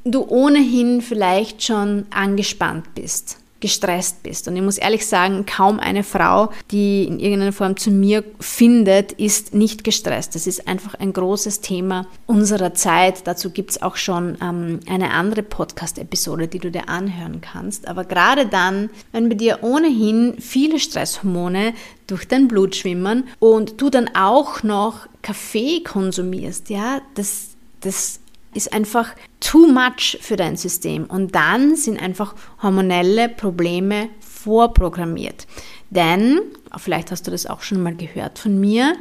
du 0.05 0.25
ohnehin 0.25 1.01
vielleicht 1.01 1.63
schon 1.63 2.05
angespannt 2.11 2.95
bist, 2.95 3.39
gestresst 3.59 4.23
bist. 4.23 4.47
Und 4.47 4.55
ich 4.55 4.61
muss 4.61 4.77
ehrlich 4.77 5.05
sagen, 5.05 5.45
kaum 5.45 5.79
eine 5.79 6.03
Frau, 6.03 6.49
die 6.71 7.03
in 7.03 7.19
irgendeiner 7.19 7.51
Form 7.51 7.77
zu 7.77 7.91
mir 7.91 8.23
findet, 8.39 9.11
ist 9.13 9.53
nicht 9.53 9.83
gestresst. 9.83 10.35
Das 10.35 10.47
ist 10.47 10.67
einfach 10.67 10.95
ein 10.95 11.13
großes 11.13 11.61
Thema 11.61 12.07
unserer 12.25 12.73
Zeit. 12.73 13.27
Dazu 13.27 13.49
gibt 13.49 13.71
es 13.71 13.81
auch 13.81 13.97
schon 13.97 14.37
ähm, 14.41 14.79
eine 14.87 15.11
andere 15.11 15.43
Podcast-Episode, 15.43 16.47
die 16.47 16.59
du 16.59 16.71
dir 16.71 16.89
anhören 16.89 17.41
kannst. 17.41 17.87
Aber 17.87 18.05
gerade 18.05 18.45
dann, 18.45 18.89
wenn 19.11 19.29
bei 19.29 19.35
dir 19.35 19.59
ohnehin 19.61 20.35
viele 20.39 20.79
Stresshormone 20.79 21.73
durch 22.07 22.27
dein 22.27 22.47
Blut 22.47 22.75
schwimmen 22.75 23.25
und 23.39 23.81
du 23.81 23.89
dann 23.89 24.09
auch 24.15 24.63
noch 24.63 25.07
Kaffee 25.21 25.83
konsumierst, 25.83 26.69
ja, 26.69 27.01
das, 27.15 27.49
das 27.81 28.19
ist 28.53 28.73
einfach 28.73 29.15
too 29.39 29.67
much 29.67 30.17
für 30.21 30.35
dein 30.35 30.57
System. 30.57 31.05
Und 31.05 31.35
dann 31.35 31.75
sind 31.75 32.01
einfach 32.01 32.35
hormonelle 32.61 33.29
Probleme 33.29 34.09
vorprogrammiert. 34.19 35.47
Denn, 35.89 36.39
vielleicht 36.77 37.11
hast 37.11 37.27
du 37.27 37.31
das 37.31 37.45
auch 37.45 37.61
schon 37.61 37.81
mal 37.81 37.95
gehört 37.95 38.39
von 38.39 38.59
mir, 38.59 38.95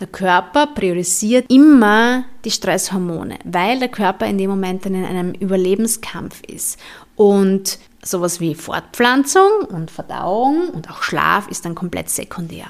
der 0.00 0.08
Körper 0.08 0.66
priorisiert 0.68 1.50
immer 1.52 2.24
die 2.44 2.50
Stresshormone, 2.50 3.38
weil 3.44 3.78
der 3.78 3.88
Körper 3.88 4.26
in 4.26 4.38
dem 4.38 4.50
Moment 4.50 4.84
in 4.86 5.04
einem 5.04 5.32
Überlebenskampf 5.32 6.42
ist. 6.48 6.78
Und 7.14 7.78
sowas 8.02 8.40
wie 8.40 8.56
Fortpflanzung 8.56 9.50
und 9.68 9.92
Verdauung 9.92 10.68
und 10.70 10.90
auch 10.90 11.02
Schlaf 11.02 11.46
ist 11.48 11.64
dann 11.64 11.76
komplett 11.76 12.10
sekundär. 12.10 12.66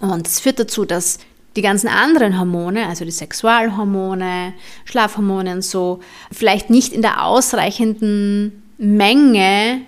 Und 0.00 0.26
es 0.26 0.38
führt 0.38 0.60
dazu, 0.60 0.84
dass 0.84 1.18
die 1.56 1.62
ganzen 1.62 1.88
anderen 1.88 2.38
Hormone, 2.38 2.86
also 2.86 3.04
die 3.04 3.10
Sexualhormone, 3.10 4.54
Schlafhormone 4.84 5.52
und 5.52 5.64
so, 5.64 6.00
vielleicht 6.30 6.70
nicht 6.70 6.92
in 6.92 7.02
der 7.02 7.24
ausreichenden 7.24 8.62
Menge 8.78 9.82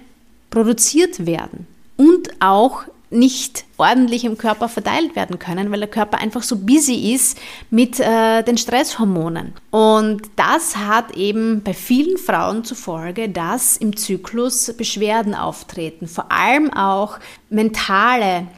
produziert 0.50 1.26
werden 1.26 1.66
und 1.97 2.30
auch 2.40 2.85
nicht 3.14 3.64
ordentlich 3.76 4.25
im 4.25 4.37
Körper 4.37 4.68
verteilt 4.68 5.14
werden 5.16 5.38
können, 5.38 5.71
weil 5.71 5.80
der 5.80 5.88
Körper 5.88 6.18
einfach 6.18 6.42
so 6.42 6.56
busy 6.56 7.14
ist 7.14 7.38
mit 7.71 8.00
äh, 8.00 8.42
den 8.42 8.59
Stresshormonen. 8.59 9.52
Und 9.71 10.23
das 10.37 10.76
hat 10.76 11.16
eben 11.16 11.62
bei 11.62 11.75
vielen 11.75 12.18
Frauen 12.18 12.64
zur 12.64 12.76
Folge, 12.76 13.28
dass 13.28 13.76
im 13.76 13.97
Zyklus 13.97 14.73
Beschwerden 14.76 15.35
auftreten, 15.35 16.09
vor 16.09 16.30
allem 16.30 16.73
auch 16.73 17.18
mentale 17.50 18.49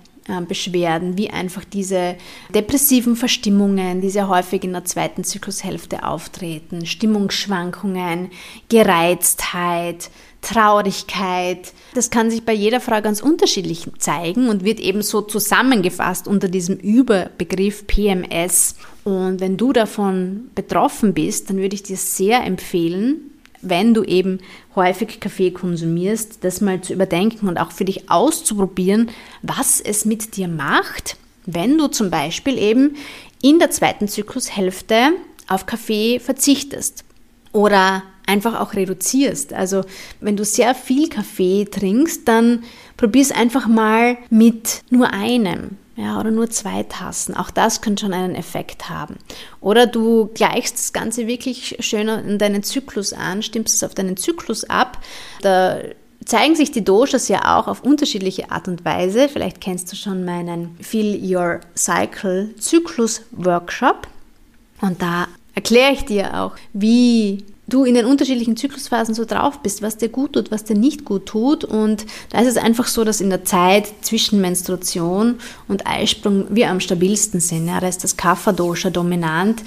Beschwerden, 0.48 1.16
wie 1.16 1.30
einfach 1.30 1.64
diese 1.64 2.16
depressiven 2.54 3.16
Verstimmungen, 3.16 4.00
die 4.00 4.10
sehr 4.10 4.28
häufig 4.28 4.64
in 4.64 4.72
der 4.72 4.84
zweiten 4.84 5.24
Zyklushälfte 5.24 6.04
auftreten, 6.04 6.84
Stimmungsschwankungen, 6.84 8.30
Gereiztheit, 8.68 10.10
Traurigkeit. 10.42 11.72
Das 11.94 12.10
kann 12.10 12.30
sich 12.30 12.44
bei 12.44 12.52
jeder 12.52 12.80
Frau 12.80 13.00
ganz 13.00 13.20
unterschiedlich 13.20 13.86
zeigen 13.98 14.48
und 14.48 14.64
wird 14.64 14.80
eben 14.80 15.02
so 15.02 15.22
zusammengefasst 15.22 16.28
unter 16.28 16.48
diesem 16.48 16.76
Überbegriff 16.76 17.86
PMS. 17.86 18.76
Und 19.04 19.40
wenn 19.40 19.56
du 19.56 19.72
davon 19.72 20.50
betroffen 20.54 21.14
bist, 21.14 21.50
dann 21.50 21.58
würde 21.58 21.74
ich 21.74 21.82
dir 21.82 21.96
sehr 21.96 22.44
empfehlen, 22.44 23.32
wenn 23.68 23.94
du 23.94 24.02
eben 24.02 24.40
häufig 24.74 25.20
Kaffee 25.20 25.50
konsumierst, 25.50 26.38
das 26.42 26.60
mal 26.60 26.80
zu 26.80 26.92
überdenken 26.92 27.48
und 27.48 27.58
auch 27.58 27.72
für 27.72 27.84
dich 27.84 28.10
auszuprobieren, 28.10 29.10
was 29.42 29.80
es 29.80 30.04
mit 30.04 30.36
dir 30.36 30.48
macht, 30.48 31.16
wenn 31.46 31.78
du 31.78 31.88
zum 31.88 32.10
Beispiel 32.10 32.58
eben 32.58 32.96
in 33.42 33.58
der 33.58 33.70
zweiten 33.70 34.08
Zyklushälfte 34.08 35.12
auf 35.48 35.66
Kaffee 35.66 36.18
verzichtest 36.18 37.04
oder 37.52 38.02
einfach 38.26 38.60
auch 38.60 38.74
reduzierst. 38.74 39.52
Also 39.52 39.82
wenn 40.20 40.36
du 40.36 40.44
sehr 40.44 40.74
viel 40.74 41.08
Kaffee 41.08 41.64
trinkst, 41.64 42.26
dann 42.26 42.64
probier 42.96 43.22
es 43.22 43.32
einfach 43.32 43.68
mal 43.68 44.18
mit 44.30 44.82
nur 44.90 45.12
einem 45.12 45.78
ja, 45.96 46.20
oder 46.20 46.30
nur 46.30 46.50
zwei 46.50 46.82
Tassen. 46.82 47.34
Auch 47.34 47.50
das 47.50 47.80
könnte 47.80 48.02
schon 48.02 48.12
einen 48.12 48.34
Effekt 48.34 48.90
haben. 48.90 49.16
Oder 49.60 49.86
du 49.86 50.30
gleichst 50.34 50.76
das 50.76 50.92
Ganze 50.92 51.26
wirklich 51.26 51.78
schöner 51.80 52.22
in 52.22 52.38
deinen 52.38 52.62
Zyklus 52.62 53.14
an, 53.14 53.42
stimmst 53.42 53.74
es 53.74 53.82
auf 53.82 53.94
deinen 53.94 54.18
Zyklus 54.18 54.64
ab. 54.64 54.98
Da 55.40 55.78
zeigen 56.26 56.54
sich 56.54 56.70
die 56.70 56.84
Doshas 56.84 57.28
ja 57.28 57.58
auch 57.58 57.66
auf 57.66 57.82
unterschiedliche 57.82 58.50
Art 58.50 58.68
und 58.68 58.84
Weise. 58.84 59.30
Vielleicht 59.30 59.62
kennst 59.62 59.90
du 59.90 59.96
schon 59.96 60.24
meinen 60.26 60.76
Feel 60.82 61.18
Your 61.34 61.60
Cycle 61.74 62.54
Zyklus 62.58 63.22
Workshop. 63.30 64.06
Und 64.82 65.00
da 65.00 65.28
erkläre 65.54 65.92
ich 65.92 66.04
dir 66.04 66.42
auch, 66.42 66.56
wie 66.74 67.44
du 67.68 67.84
in 67.84 67.94
den 67.94 68.06
unterschiedlichen 68.06 68.56
Zyklusphasen 68.56 69.14
so 69.14 69.24
drauf 69.24 69.60
bist, 69.60 69.82
was 69.82 69.96
dir 69.96 70.08
gut 70.08 70.34
tut, 70.34 70.50
was 70.50 70.64
dir 70.64 70.76
nicht 70.76 71.04
gut 71.04 71.26
tut. 71.26 71.64
Und 71.64 72.06
da 72.30 72.40
ist 72.40 72.48
es 72.48 72.56
einfach 72.56 72.86
so, 72.86 73.04
dass 73.04 73.20
in 73.20 73.30
der 73.30 73.44
Zeit 73.44 73.88
zwischen 74.02 74.40
Menstruation 74.40 75.36
und 75.68 75.86
Eisprung 75.86 76.46
wir 76.50 76.70
am 76.70 76.80
stabilsten 76.80 77.40
sind. 77.40 77.66
Ja, 77.66 77.80
da 77.80 77.88
ist 77.88 78.04
das 78.04 78.16
Kapha-Dosha 78.16 78.90
dominant. 78.90 79.62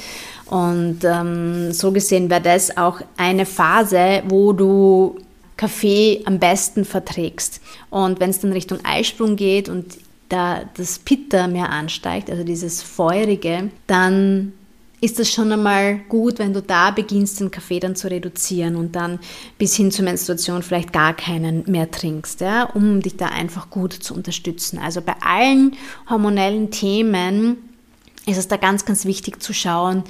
Und 0.46 1.00
ähm, 1.04 1.72
so 1.74 1.92
gesehen 1.92 2.30
wäre 2.30 2.42
das 2.42 2.76
auch 2.76 3.02
eine 3.18 3.46
Phase, 3.46 4.24
wo 4.28 4.54
du 4.54 5.20
Kaffee 5.58 6.22
am 6.26 6.40
besten 6.40 6.86
verträgst. 6.86 7.62
Und 7.90 8.20
wenn 8.20 8.30
es 8.30 8.40
dann 8.40 8.54
Richtung 8.54 8.80
Eisprung 8.84 9.36
geht 9.36 9.68
und 9.68 9.98
da 10.30 10.62
das 10.78 11.00
Pitta 11.00 11.48
mehr 11.48 11.70
ansteigt, 11.70 12.30
also 12.30 12.44
dieses 12.44 12.82
Feurige, 12.82 13.70
dann 13.88 14.54
ist 15.02 15.20
es 15.20 15.32
schon 15.32 15.52
einmal 15.52 16.00
gut, 16.10 16.40
wenn 16.40 16.54
du 16.54 16.62
da 16.62 16.92
beginnst, 16.92 17.40
den 17.40 17.52
Kaffee 17.52 17.80
dann 17.80 17.96
zu 17.96 18.10
reduzieren 18.10 18.76
und 18.76 18.96
dann 18.96 19.20
bis 19.58 19.76
hin 19.76 19.92
zur 19.92 20.06
Menstruation 20.06 20.64
vielleicht 20.64 20.92
gar 20.92 21.14
keinen 21.14 21.64
mehr 21.70 21.90
trinkst, 21.90 22.42
ja, 22.42 22.64
um 22.64 23.02
dich 23.02 23.16
da 23.16 23.28
einfach 23.28 23.70
gut 23.70 23.94
zu 23.94 24.14
unterstützen. 24.14 24.78
Also 24.78 25.02
bei 25.02 25.16
allen 25.22 25.76
hormonellen 26.10 26.72
Themen 26.72 27.58
ist 28.26 28.38
es 28.38 28.48
da 28.48 28.58
ganz, 28.58 28.86
ganz 28.86 29.06
wichtig 29.06 29.42
zu 29.42 29.54
schauen, 29.54 30.04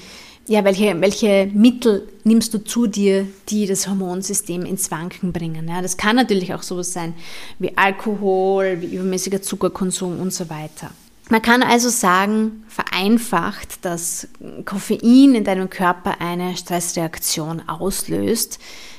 ja, 0.48 0.64
welche, 0.64 1.00
welche 1.00 1.46
Mittel 1.54 2.10
nimmst 2.24 2.56
du 2.56 2.64
zu 2.64 2.88
dir, 2.88 3.28
die 3.50 3.68
das 3.68 3.88
Hormonsystem 3.88 4.66
ins 4.66 4.90
Wanken 4.90 5.32
bringen. 5.32 5.68
Ja, 5.68 5.84
das 5.84 5.96
kann 5.96 6.16
natürlich 6.16 6.56
auch 6.56 6.64
sowas 6.64 6.92
sein 6.92 7.14
wie 7.60 7.78
Alkohol, 7.78 8.78
wie 8.82 8.96
übermäßiger 8.96 9.44
Zuckerkonsum 9.44 10.20
und 10.20 10.34
so 10.34 10.50
weiter. 10.50 10.90
Man 11.32 11.44
kann 11.44 11.62
also 11.62 11.90
sagen, 11.90 12.64
vereinfacht, 12.68 13.86
dass 13.86 14.28
Koffein 14.66 15.36
in 15.36 15.44
deinem 15.44 15.70
Körper 15.70 16.20
eine 16.20 16.58
Stressreaktion 16.58 17.70
auslöst, 17.70 18.58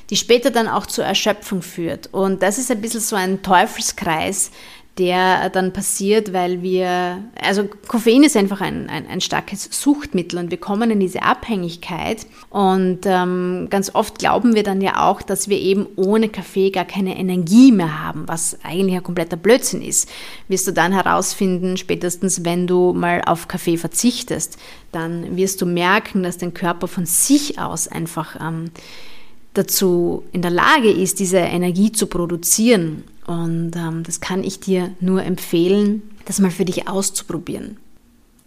die 0.09 0.15
später 0.15 0.49
dann 0.49 0.69
auch 0.69 0.85
zur 0.85 1.03
Erschöpfung 1.03 1.61
führt. 1.61 2.07
Und 2.13 2.41
das 2.41 2.57
ist 2.57 2.71
ein 2.71 2.79
bisschen 2.79 3.01
so 3.01 3.17
ein 3.17 3.41
Teufelskreis, 3.43 4.51
der 4.97 5.49
dann 5.49 5.71
passiert, 5.71 6.33
weil 6.33 6.61
wir, 6.61 7.23
also 7.41 7.63
Koffein 7.87 8.23
ist 8.23 8.35
einfach 8.35 8.59
ein, 8.59 8.89
ein, 8.89 9.07
ein 9.07 9.21
starkes 9.21 9.69
Suchtmittel 9.71 10.37
und 10.37 10.51
wir 10.51 10.59
kommen 10.59 10.91
in 10.91 10.99
diese 10.99 11.23
Abhängigkeit 11.23 12.25
und 12.49 12.99
ähm, 13.05 13.67
ganz 13.69 13.95
oft 13.95 14.19
glauben 14.19 14.53
wir 14.53 14.63
dann 14.63 14.81
ja 14.81 15.07
auch, 15.07 15.21
dass 15.21 15.47
wir 15.47 15.57
eben 15.57 15.87
ohne 15.95 16.27
Kaffee 16.27 16.71
gar 16.71 16.83
keine 16.83 17.17
Energie 17.17 17.71
mehr 17.71 18.03
haben, 18.03 18.27
was 18.27 18.57
eigentlich 18.63 18.97
ein 18.97 19.03
kompletter 19.03 19.37
Blödsinn 19.37 19.81
ist. 19.81 20.09
Wirst 20.49 20.67
du 20.67 20.73
dann 20.73 20.91
herausfinden, 20.91 21.77
spätestens 21.77 22.43
wenn 22.43 22.67
du 22.67 22.91
mal 22.93 23.21
auf 23.25 23.47
Kaffee 23.47 23.77
verzichtest, 23.77 24.57
dann 24.91 25.37
wirst 25.37 25.61
du 25.61 25.65
merken, 25.65 26.21
dass 26.21 26.37
dein 26.37 26.53
Körper 26.53 26.89
von 26.89 27.05
sich 27.05 27.59
aus 27.59 27.87
einfach 27.87 28.35
ähm, 28.41 28.71
dazu 29.53 30.23
in 30.31 30.41
der 30.41 30.51
Lage 30.51 30.89
ist, 30.89 31.19
diese 31.19 31.37
Energie 31.37 31.91
zu 31.91 32.07
produzieren. 32.07 33.03
Und 33.27 33.75
ähm, 33.75 34.03
das 34.03 34.19
kann 34.19 34.43
ich 34.43 34.59
dir 34.59 34.91
nur 34.99 35.23
empfehlen, 35.23 36.03
das 36.25 36.39
mal 36.39 36.51
für 36.51 36.65
dich 36.65 36.87
auszuprobieren. 36.87 37.77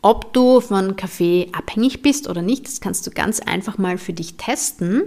Ob 0.03 0.35
du 0.35 0.61
von 0.61 0.97
Kaffee 0.97 1.49
abhängig 1.53 2.03
bist 2.03 2.29
oder 2.29 2.43
nicht, 2.43 2.67
das 2.67 2.81
kannst 2.81 3.07
du 3.07 3.11
ganz 3.11 3.41
einfach 3.41 3.79
mal 3.79 3.97
für 3.97 4.13
dich 4.13 4.37
testen. 4.37 5.03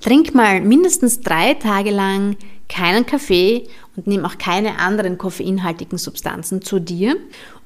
Trink 0.00 0.34
mal 0.34 0.60
mindestens 0.60 1.20
drei 1.20 1.54
Tage 1.54 1.90
lang 1.90 2.36
keinen 2.68 3.06
Kaffee 3.06 3.68
und 3.96 4.06
nimm 4.06 4.24
auch 4.24 4.38
keine 4.38 4.78
anderen 4.78 5.16
koffeinhaltigen 5.16 5.96
Substanzen 5.98 6.60
zu 6.60 6.80
dir. 6.80 7.16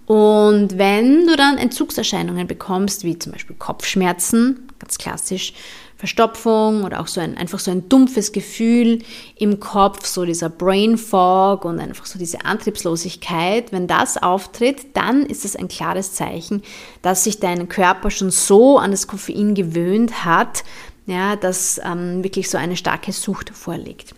Und 0.07 0.79
wenn 0.79 1.27
du 1.27 1.37
dann 1.37 1.59
Entzugserscheinungen 1.59 2.47
bekommst, 2.47 3.03
wie 3.03 3.19
zum 3.19 3.33
Beispiel 3.33 3.57
Kopfschmerzen, 3.59 4.69
ganz 4.79 4.99
klassisch, 4.99 5.55
Verstopfung 5.97 6.85
oder 6.85 7.01
auch 7.01 7.07
so 7.07 7.21
ein, 7.21 7.37
einfach 7.37 7.59
so 7.59 7.71
ein 7.71 7.89
dumpfes 7.89 8.33
Gefühl 8.33 9.01
im 9.37 9.61
Kopf, 9.61 10.07
so 10.07 10.25
dieser 10.25 10.51
Brain 10.51 10.99
Fog 10.99 11.65
und 11.65 11.81
einfach 11.81 12.05
so 12.05 12.19
diese 12.19 12.45
Antriebslosigkeit, 12.45 13.73
wenn 13.73 13.87
das 13.87 14.23
auftritt, 14.23 14.95
dann 14.95 15.25
ist 15.25 15.45
es 15.45 15.57
ein 15.57 15.69
klares 15.69 16.13
Zeichen, 16.13 16.63
dass 17.01 17.25
sich 17.25 17.41
dein 17.41 17.69
Körper 17.69 18.11
schon 18.11 18.31
so 18.31 18.79
an 18.79 18.91
das 18.91 19.07
Koffein 19.07 19.55
gewöhnt 19.55 20.25
hat, 20.25 20.65
ja, 21.07 21.37
dass 21.37 21.81
ähm, 21.85 22.23
wirklich 22.23 22.51
so 22.51 22.59
eine 22.59 22.77
starke 22.77 23.13
Sucht 23.13 23.51
vorliegt. 23.51 24.15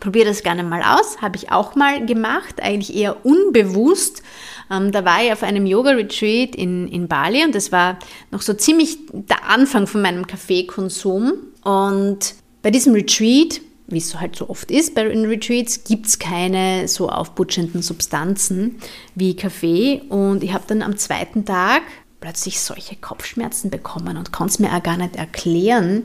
Probier 0.00 0.24
das 0.24 0.42
gerne 0.42 0.64
mal 0.64 0.82
aus, 0.82 1.20
habe 1.20 1.36
ich 1.36 1.52
auch 1.52 1.74
mal 1.74 2.04
gemacht, 2.06 2.60
eigentlich 2.60 2.96
eher 2.96 3.24
unbewusst. 3.24 4.22
Ähm, 4.70 4.92
da 4.92 5.04
war 5.04 5.22
ich 5.22 5.32
auf 5.32 5.42
einem 5.42 5.66
Yoga-Retreat 5.66 6.56
in, 6.56 6.88
in 6.88 7.06
Bali 7.06 7.44
und 7.44 7.54
das 7.54 7.70
war 7.70 7.98
noch 8.30 8.42
so 8.42 8.54
ziemlich 8.54 8.98
der 9.12 9.44
Anfang 9.48 9.86
von 9.86 10.02
meinem 10.02 10.26
Kaffeekonsum. 10.26 11.34
Und 11.62 12.34
bei 12.62 12.70
diesem 12.70 12.94
Retreat, 12.94 13.60
wie 13.88 13.98
es 13.98 14.18
halt 14.18 14.36
so 14.36 14.48
oft 14.48 14.70
ist 14.70 14.94
bei 14.94 15.02
Retreats, 15.02 15.84
gibt 15.84 16.06
es 16.06 16.18
keine 16.18 16.88
so 16.88 17.08
aufputschenden 17.08 17.82
Substanzen 17.82 18.78
wie 19.14 19.36
Kaffee. 19.36 20.02
Und 20.08 20.42
ich 20.42 20.52
habe 20.52 20.64
dann 20.66 20.82
am 20.82 20.96
zweiten 20.96 21.44
Tag 21.44 21.82
plötzlich 22.20 22.60
solche 22.60 22.96
Kopfschmerzen 22.96 23.70
bekommen 23.70 24.16
und 24.16 24.32
konnte 24.32 24.52
es 24.52 24.58
mir 24.58 24.74
auch 24.74 24.82
gar 24.82 24.96
nicht 24.96 25.16
erklären. 25.16 26.04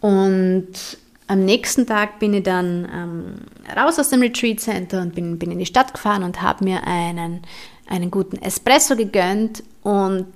Und 0.00 0.98
am 1.26 1.44
nächsten 1.44 1.86
Tag 1.86 2.18
bin 2.18 2.34
ich 2.34 2.42
dann 2.42 2.88
ähm, 2.92 3.34
raus 3.76 3.98
aus 3.98 4.10
dem 4.10 4.20
Retreat 4.20 4.60
Center 4.60 5.00
und 5.00 5.14
bin, 5.14 5.38
bin 5.38 5.50
in 5.50 5.58
die 5.58 5.66
Stadt 5.66 5.94
gefahren 5.94 6.22
und 6.22 6.42
habe 6.42 6.64
mir 6.64 6.86
einen, 6.86 7.42
einen 7.86 8.10
guten 8.10 8.36
Espresso 8.36 8.96
gegönnt 8.96 9.62
und 9.82 10.26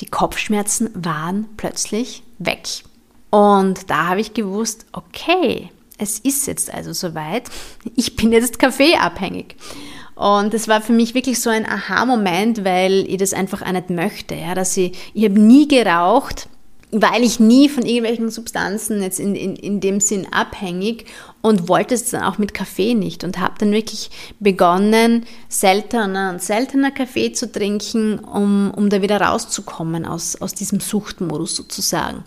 die 0.00 0.06
Kopfschmerzen 0.06 0.90
waren 0.94 1.48
plötzlich 1.56 2.22
weg. 2.38 2.66
Und 3.30 3.90
da 3.90 4.06
habe 4.06 4.20
ich 4.20 4.32
gewusst, 4.32 4.86
okay, 4.92 5.70
es 5.98 6.18
ist 6.18 6.46
jetzt 6.46 6.72
also 6.72 6.92
soweit, 6.92 7.50
ich 7.96 8.16
bin 8.16 8.32
jetzt 8.32 8.58
kaffeeabhängig. 8.58 9.56
Und 10.14 10.54
das 10.54 10.66
war 10.66 10.80
für 10.80 10.92
mich 10.92 11.14
wirklich 11.14 11.40
so 11.40 11.50
ein 11.50 11.66
Aha-Moment, 11.66 12.64
weil 12.64 13.04
ich 13.08 13.18
das 13.18 13.34
einfach 13.34 13.62
auch 13.62 13.70
nicht 13.70 13.90
möchte. 13.90 14.34
Ja, 14.34 14.54
dass 14.54 14.76
ich, 14.76 14.96
ich 15.14 15.24
habe 15.24 15.38
nie 15.38 15.68
geraucht, 15.68 16.48
weil 16.90 17.22
ich 17.22 17.38
nie 17.38 17.68
von 17.68 17.84
irgendwelchen 17.84 18.30
Substanzen 18.30 19.02
jetzt 19.02 19.20
in, 19.20 19.34
in, 19.34 19.56
in 19.56 19.80
dem 19.80 20.00
Sinn 20.00 20.26
abhängig 20.30 21.04
und 21.42 21.68
wollte 21.68 21.94
es 21.94 22.10
dann 22.10 22.22
auch 22.22 22.38
mit 22.38 22.54
Kaffee 22.54 22.94
nicht 22.94 23.24
und 23.24 23.38
habe 23.38 23.54
dann 23.58 23.72
wirklich 23.72 24.10
begonnen, 24.40 25.26
seltener 25.48 26.30
und 26.30 26.42
seltener 26.42 26.90
Kaffee 26.90 27.32
zu 27.32 27.50
trinken, 27.50 28.18
um, 28.18 28.72
um 28.74 28.88
da 28.88 29.02
wieder 29.02 29.20
rauszukommen 29.20 30.06
aus, 30.06 30.36
aus 30.36 30.54
diesem 30.54 30.80
Suchtmodus 30.80 31.56
sozusagen. 31.56 32.24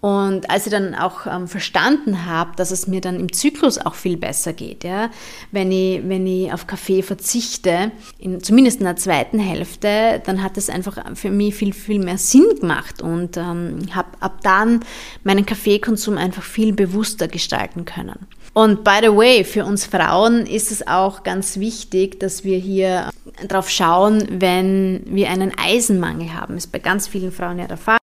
Und 0.00 0.48
als 0.48 0.64
ich 0.64 0.72
dann 0.72 0.94
auch 0.94 1.26
ähm, 1.26 1.46
verstanden 1.46 2.24
habe, 2.24 2.52
dass 2.56 2.70
es 2.70 2.86
mir 2.86 3.02
dann 3.02 3.16
im 3.16 3.32
Zyklus 3.32 3.78
auch 3.78 3.94
viel 3.94 4.16
besser 4.16 4.54
geht, 4.54 4.82
ja, 4.82 5.10
wenn 5.52 5.70
ich, 5.70 6.00
wenn 6.08 6.26
ich 6.26 6.52
auf 6.52 6.66
Kaffee 6.66 7.02
verzichte, 7.02 7.92
in, 8.18 8.42
zumindest 8.42 8.78
in 8.80 8.86
der 8.86 8.96
zweiten 8.96 9.38
Hälfte, 9.38 10.22
dann 10.24 10.42
hat 10.42 10.56
es 10.56 10.70
einfach 10.70 10.98
für 11.16 11.30
mich 11.30 11.54
viel, 11.54 11.74
viel 11.74 11.98
mehr 11.98 12.16
Sinn 12.16 12.46
gemacht 12.58 13.02
und 13.02 13.36
ähm, 13.36 13.80
habe 13.94 14.08
ab 14.20 14.38
dann 14.42 14.80
meinen 15.22 15.44
Kaffeekonsum 15.44 16.16
einfach 16.16 16.42
viel 16.42 16.72
bewusster 16.72 17.28
gestalten 17.28 17.84
können. 17.84 18.26
Und 18.52 18.82
by 18.82 18.98
the 19.00 19.16
way, 19.16 19.44
für 19.44 19.64
uns 19.64 19.86
Frauen 19.86 20.44
ist 20.44 20.72
es 20.72 20.86
auch 20.86 21.22
ganz 21.22 21.58
wichtig, 21.58 22.18
dass 22.18 22.42
wir 22.42 22.58
hier 22.58 23.10
drauf 23.46 23.70
schauen, 23.70 24.26
wenn 24.28 25.02
wir 25.06 25.30
einen 25.30 25.52
Eisenmangel 25.56 26.34
haben. 26.34 26.56
Ist 26.56 26.72
bei 26.72 26.80
ganz 26.80 27.06
vielen 27.06 27.30
Frauen 27.30 27.60
ja 27.60 27.68
der 27.68 27.76
Fall, 27.76 27.98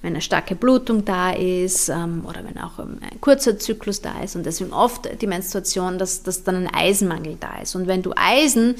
wenn 0.00 0.14
eine 0.14 0.22
starke 0.22 0.54
Blutung 0.54 1.04
da 1.04 1.32
ist 1.32 1.90
ähm, 1.90 2.24
oder 2.26 2.42
wenn 2.44 2.56
auch 2.58 2.78
ein 2.78 3.20
kurzer 3.20 3.58
Zyklus 3.58 4.00
da 4.00 4.22
ist 4.22 4.36
und 4.36 4.46
deswegen 4.46 4.72
oft 4.72 5.20
die 5.20 5.26
Menstruation, 5.26 5.98
dass, 5.98 6.22
dass 6.22 6.44
dann 6.44 6.56
ein 6.56 6.74
Eisenmangel 6.74 7.36
da 7.38 7.60
ist. 7.60 7.74
Und 7.74 7.86
wenn 7.86 8.02
du 8.02 8.12
Eisen 8.16 8.76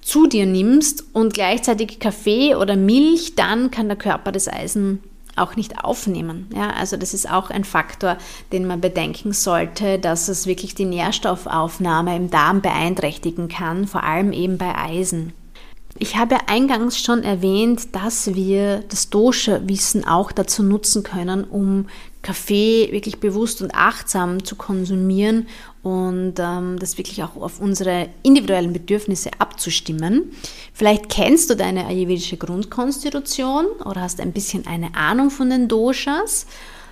zu 0.00 0.28
dir 0.28 0.46
nimmst 0.46 1.04
und 1.12 1.34
gleichzeitig 1.34 1.98
Kaffee 1.98 2.54
oder 2.54 2.76
Milch, 2.76 3.34
dann 3.34 3.72
kann 3.72 3.88
der 3.88 3.98
Körper 3.98 4.30
das 4.30 4.46
Eisen 4.46 5.00
auch 5.36 5.56
nicht 5.56 5.84
aufnehmen. 5.84 6.48
Ja, 6.54 6.70
also 6.70 6.96
das 6.96 7.14
ist 7.14 7.30
auch 7.30 7.50
ein 7.50 7.64
Faktor, 7.64 8.18
den 8.52 8.66
man 8.66 8.80
bedenken 8.80 9.32
sollte, 9.32 9.98
dass 9.98 10.28
es 10.28 10.46
wirklich 10.46 10.74
die 10.74 10.84
Nährstoffaufnahme 10.84 12.16
im 12.16 12.30
Darm 12.30 12.60
beeinträchtigen 12.60 13.48
kann, 13.48 13.86
vor 13.86 14.02
allem 14.02 14.32
eben 14.32 14.58
bei 14.58 14.76
Eisen. 14.76 15.32
Ich 15.98 16.16
habe 16.16 16.48
eingangs 16.48 16.98
schon 16.98 17.22
erwähnt, 17.22 17.94
dass 17.94 18.34
wir 18.34 18.80
das 18.88 19.10
Dosha-Wissen 19.10 20.06
auch 20.06 20.32
dazu 20.32 20.62
nutzen 20.62 21.02
können, 21.02 21.44
um 21.44 21.86
Kaffee 22.22 22.88
wirklich 22.92 23.20
bewusst 23.20 23.62
und 23.62 23.74
achtsam 23.74 24.44
zu 24.44 24.56
konsumieren 24.56 25.48
und 25.82 26.34
ähm, 26.38 26.78
das 26.78 26.96
wirklich 26.96 27.22
auch 27.22 27.36
auf 27.36 27.60
unsere 27.60 28.08
individuellen 28.22 28.72
Bedürfnisse 28.72 29.30
abzustimmen. 29.38 30.32
Vielleicht 30.72 31.08
kennst 31.08 31.50
du 31.50 31.56
deine 31.56 31.86
ayurvedische 31.86 32.36
Grundkonstitution 32.36 33.66
oder 33.84 34.02
hast 34.02 34.20
ein 34.20 34.32
bisschen 34.32 34.66
eine 34.66 34.94
Ahnung 34.94 35.30
von 35.30 35.50
den 35.50 35.68
Doshas. 35.68 36.46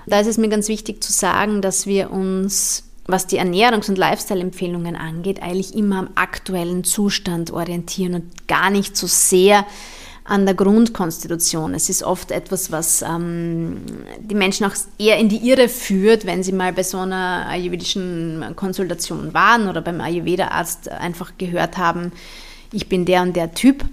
Da 0.07 0.20
ist 0.20 0.26
es 0.26 0.38
mir 0.38 0.48
ganz 0.48 0.68
wichtig 0.68 1.03
zu 1.05 1.12
sagen, 1.12 1.62
dass 1.62 1.87
wir 1.87 2.11
uns, 2.11 2.85
was 3.07 3.29
die 3.29 3.38
Ernährungs- 3.38 3.88
und 3.88 3.98
Lifestyle-Empfehlungen 3.98 4.96
angeht, 4.96 5.40
eigentlich 5.40 5.74
immer 5.74 5.98
am 5.98 6.11
aktuellen 6.16 6.83
Zustand 6.83 7.53
orientieren 7.53 8.14
und 8.14 8.48
gar 8.48 8.70
nicht 8.70 8.96
so 8.96 9.07
sehr 9.07 9.64
an 10.31 10.47
der 10.47 10.55
Grundkonstitution. 10.55 11.75
Es 11.75 11.88
ist 11.88 12.05
oft 12.05 12.31
etwas, 12.31 12.71
was 12.71 13.03
ähm, 13.03 13.79
die 14.21 14.37
Menschen 14.37 14.64
auch 14.64 14.75
eher 14.97 15.19
in 15.19 15.29
die 15.29 15.49
Irre 15.49 15.69
führt, 15.69 16.25
wenn 16.25 16.45
sie 16.45 16.53
mal 16.53 16.73
bei 16.73 16.85
so 16.85 16.99
einer 16.99 17.47
ayurvedischen 17.49 18.45
Konsultation 18.55 19.35
waren 19.35 19.69
oder 19.69 19.81
beim 19.83 20.01
Ayurveda-Arzt 20.01 20.88
einfach 20.88 21.33
gehört 21.37 21.79
haben, 21.79 22.12
ich 22.73 22.88
bin 22.88 23.05
der 23.07 23.23
und 23.23 23.35
der 23.35 23.55
Typ. 23.55 23.85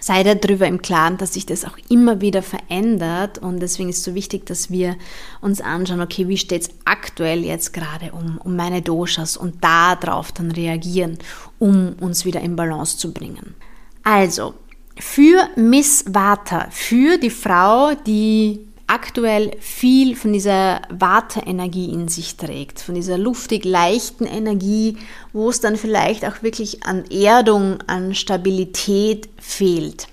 Sei 0.00 0.24
darüber 0.24 0.66
im 0.66 0.82
Klaren, 0.82 1.18
dass 1.18 1.34
sich 1.34 1.46
das 1.46 1.64
auch 1.64 1.78
immer 1.88 2.20
wieder 2.20 2.42
verändert 2.42 3.38
und 3.38 3.60
deswegen 3.60 3.90
ist 3.90 3.98
es 3.98 4.04
so 4.04 4.14
wichtig, 4.16 4.46
dass 4.46 4.70
wir 4.70 4.96
uns 5.40 5.60
anschauen, 5.60 6.00
okay, 6.00 6.26
wie 6.26 6.36
steht 6.36 6.62
es 6.62 6.70
aktuell 6.84 7.44
jetzt 7.44 7.72
gerade 7.72 8.10
um, 8.10 8.38
um 8.38 8.56
meine 8.56 8.82
Doshas 8.82 9.36
und 9.36 9.62
darauf 9.62 10.32
dann 10.32 10.50
reagieren, 10.50 11.16
um 11.60 11.94
uns 12.00 12.24
wieder 12.24 12.40
in 12.40 12.56
Balance 12.56 12.98
zu 12.98 13.14
bringen. 13.14 13.54
Also, 14.02 14.54
für 14.98 15.48
Miss 15.56 16.04
Vata, 16.08 16.68
für 16.70 17.18
die 17.18 17.30
Frau, 17.30 17.92
die 18.06 18.60
aktuell 18.86 19.56
viel 19.60 20.14
von 20.14 20.32
dieser 20.32 20.82
Vata-Energie 20.90 21.90
in 21.90 22.08
sich 22.08 22.36
trägt, 22.36 22.80
von 22.80 22.94
dieser 22.94 23.18
luftig 23.18 23.64
leichten 23.64 24.26
Energie, 24.26 24.98
wo 25.32 25.48
es 25.48 25.60
dann 25.60 25.76
vielleicht 25.76 26.24
auch 26.24 26.42
wirklich 26.42 26.84
an 26.84 27.04
Erdung, 27.10 27.78
an 27.86 28.14
Stabilität 28.14 29.28
fehlt. 29.40 30.06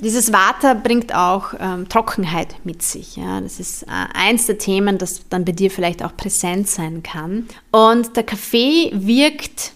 Dieses 0.00 0.32
Vata 0.32 0.74
bringt 0.74 1.12
auch 1.12 1.54
ähm, 1.58 1.88
Trockenheit 1.88 2.54
mit 2.64 2.82
sich. 2.82 3.16
Ja? 3.16 3.40
Das 3.40 3.58
ist 3.58 3.82
äh, 3.82 3.86
eins 4.14 4.46
der 4.46 4.58
Themen, 4.58 4.96
das 4.96 5.22
dann 5.28 5.44
bei 5.44 5.52
dir 5.52 5.70
vielleicht 5.70 6.04
auch 6.04 6.16
präsent 6.16 6.68
sein 6.68 7.02
kann. 7.02 7.48
Und 7.72 8.16
der 8.16 8.22
Kaffee 8.22 8.92
wirkt 8.94 9.72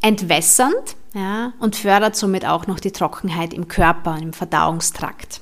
entwässernd 0.00 0.96
ja, 1.16 1.54
und 1.58 1.76
fördert 1.76 2.14
somit 2.14 2.44
auch 2.44 2.66
noch 2.66 2.78
die 2.78 2.92
Trockenheit 2.92 3.54
im 3.54 3.68
Körper, 3.68 4.18
im 4.18 4.34
Verdauungstrakt. 4.34 5.40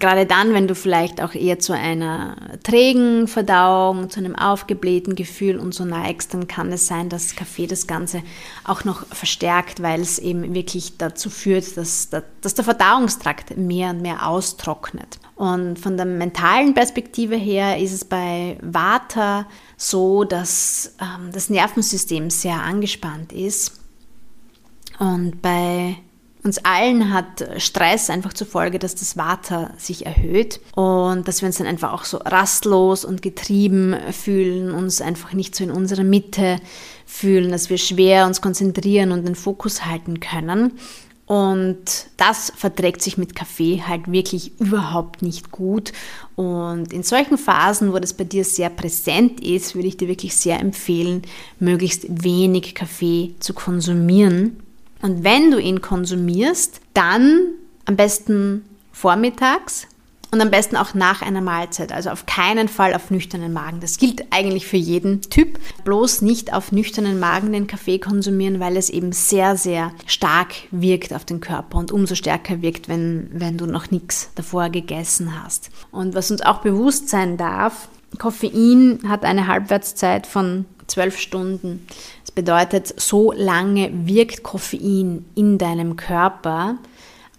Gerade 0.00 0.26
dann, 0.26 0.54
wenn 0.54 0.66
du 0.66 0.74
vielleicht 0.74 1.22
auch 1.22 1.34
eher 1.34 1.60
zu 1.60 1.72
einer 1.72 2.36
trägen 2.64 3.28
Verdauung, 3.28 4.10
zu 4.10 4.18
einem 4.18 4.34
aufgeblähten 4.34 5.14
Gefühl 5.14 5.56
und 5.56 5.72
so 5.72 5.84
neigst, 5.84 6.34
dann 6.34 6.48
kann 6.48 6.72
es 6.72 6.88
sein, 6.88 7.10
dass 7.10 7.36
Kaffee 7.36 7.68
das 7.68 7.86
Ganze 7.86 8.22
auch 8.64 8.82
noch 8.82 9.06
verstärkt, 9.06 9.82
weil 9.82 10.00
es 10.00 10.18
eben 10.18 10.52
wirklich 10.52 10.98
dazu 10.98 11.30
führt, 11.30 11.76
dass, 11.76 12.08
dass 12.10 12.54
der 12.54 12.64
Verdauungstrakt 12.64 13.56
mehr 13.56 13.90
und 13.90 14.02
mehr 14.02 14.26
austrocknet. 14.26 15.20
Und 15.36 15.78
von 15.78 15.96
der 15.96 16.06
mentalen 16.06 16.74
Perspektive 16.74 17.36
her 17.36 17.78
ist 17.78 17.92
es 17.92 18.04
bei 18.04 18.58
Vata 18.62 19.46
so, 19.76 20.24
dass 20.24 20.96
ähm, 21.00 21.30
das 21.32 21.50
Nervensystem 21.50 22.30
sehr 22.30 22.60
angespannt 22.60 23.32
ist 23.32 23.83
und 24.98 25.42
bei 25.42 25.96
uns 26.44 26.58
allen 26.58 27.12
hat 27.12 27.46
Stress 27.56 28.10
einfach 28.10 28.34
zur 28.34 28.46
Folge, 28.46 28.78
dass 28.78 28.94
das 28.94 29.16
Vata 29.16 29.72
sich 29.78 30.04
erhöht 30.04 30.60
und 30.74 31.26
dass 31.26 31.40
wir 31.40 31.46
uns 31.46 31.56
dann 31.56 31.66
einfach 31.66 31.92
auch 31.92 32.04
so 32.04 32.18
rastlos 32.18 33.06
und 33.06 33.22
getrieben 33.22 33.96
fühlen, 34.12 34.70
uns 34.70 35.00
einfach 35.00 35.32
nicht 35.32 35.54
so 35.56 35.64
in 35.64 35.70
unserer 35.70 36.04
Mitte 36.04 36.60
fühlen, 37.06 37.50
dass 37.50 37.70
wir 37.70 37.78
schwer 37.78 38.26
uns 38.26 38.42
konzentrieren 38.42 39.10
und 39.10 39.26
den 39.26 39.34
Fokus 39.34 39.86
halten 39.86 40.20
können. 40.20 40.72
Und 41.26 41.84
das 42.18 42.52
verträgt 42.54 43.00
sich 43.00 43.16
mit 43.16 43.34
Kaffee 43.34 43.82
halt 43.86 44.12
wirklich 44.12 44.60
überhaupt 44.60 45.22
nicht 45.22 45.50
gut. 45.50 45.94
Und 46.36 46.92
in 46.92 47.02
solchen 47.02 47.38
Phasen, 47.38 47.94
wo 47.94 47.98
das 47.98 48.12
bei 48.12 48.24
dir 48.24 48.44
sehr 48.44 48.68
präsent 48.68 49.40
ist, 49.40 49.74
würde 49.74 49.88
ich 49.88 49.96
dir 49.96 50.08
wirklich 50.08 50.36
sehr 50.36 50.60
empfehlen, 50.60 51.22
möglichst 51.58 52.04
wenig 52.22 52.74
Kaffee 52.74 53.34
zu 53.40 53.54
konsumieren 53.54 54.58
und 55.04 55.22
wenn 55.22 55.50
du 55.50 55.58
ihn 55.60 55.82
konsumierst, 55.82 56.80
dann 56.94 57.42
am 57.84 57.94
besten 57.94 58.64
vormittags 58.90 59.86
Und 60.30 60.40
am 60.40 60.50
besten 60.50 60.78
auch 60.78 60.94
nach 60.94 61.20
einer 61.20 61.42
Mahlzeit, 61.42 61.92
also 61.92 62.08
auf 62.08 62.24
keinen 62.24 62.68
Fall 62.68 62.94
auf 62.94 63.10
nüchternen 63.10 63.52
Magen. 63.52 63.80
Das 63.80 63.98
gilt 63.98 64.24
eigentlich 64.30 64.66
für 64.66 64.78
jeden 64.78 65.20
Typ. 65.20 65.58
Bloß 65.84 66.22
nicht 66.22 66.54
auf 66.54 66.72
nüchternen 66.72 67.20
Magen 67.20 67.52
den 67.52 67.66
Kaffee 67.66 67.98
konsumieren, 67.98 68.60
weil 68.60 68.78
es 68.78 68.88
eben 68.88 69.12
sehr, 69.12 69.58
sehr 69.58 69.92
stark 70.06 70.54
wirkt 70.70 71.12
auf 71.12 71.26
den 71.26 71.40
Körper 71.40 71.76
und 71.76 71.92
umso 71.92 72.14
stärker 72.14 72.62
wirkt, 72.62 72.88
wenn, 72.88 73.28
wenn 73.30 73.58
du 73.58 73.66
noch 73.66 73.90
nichts 73.90 74.30
davor 74.36 74.70
gegessen 74.70 75.40
hast. 75.44 75.70
Und 75.92 76.14
was 76.14 76.30
uns 76.30 76.40
auch 76.40 76.62
bewusst 76.62 77.10
sein 77.10 77.36
darf, 77.36 77.88
Koffein 78.18 79.00
hat 79.06 79.24
eine 79.24 79.48
Halbwertszeit 79.48 80.26
von 80.26 80.64
zwölf 80.86 81.18
Stunden. 81.18 81.86
Bedeutet, 82.34 83.00
so 83.00 83.32
lange 83.32 83.90
wirkt 84.06 84.42
Koffein 84.42 85.24
in 85.34 85.58
deinem 85.58 85.96
Körper, 85.96 86.78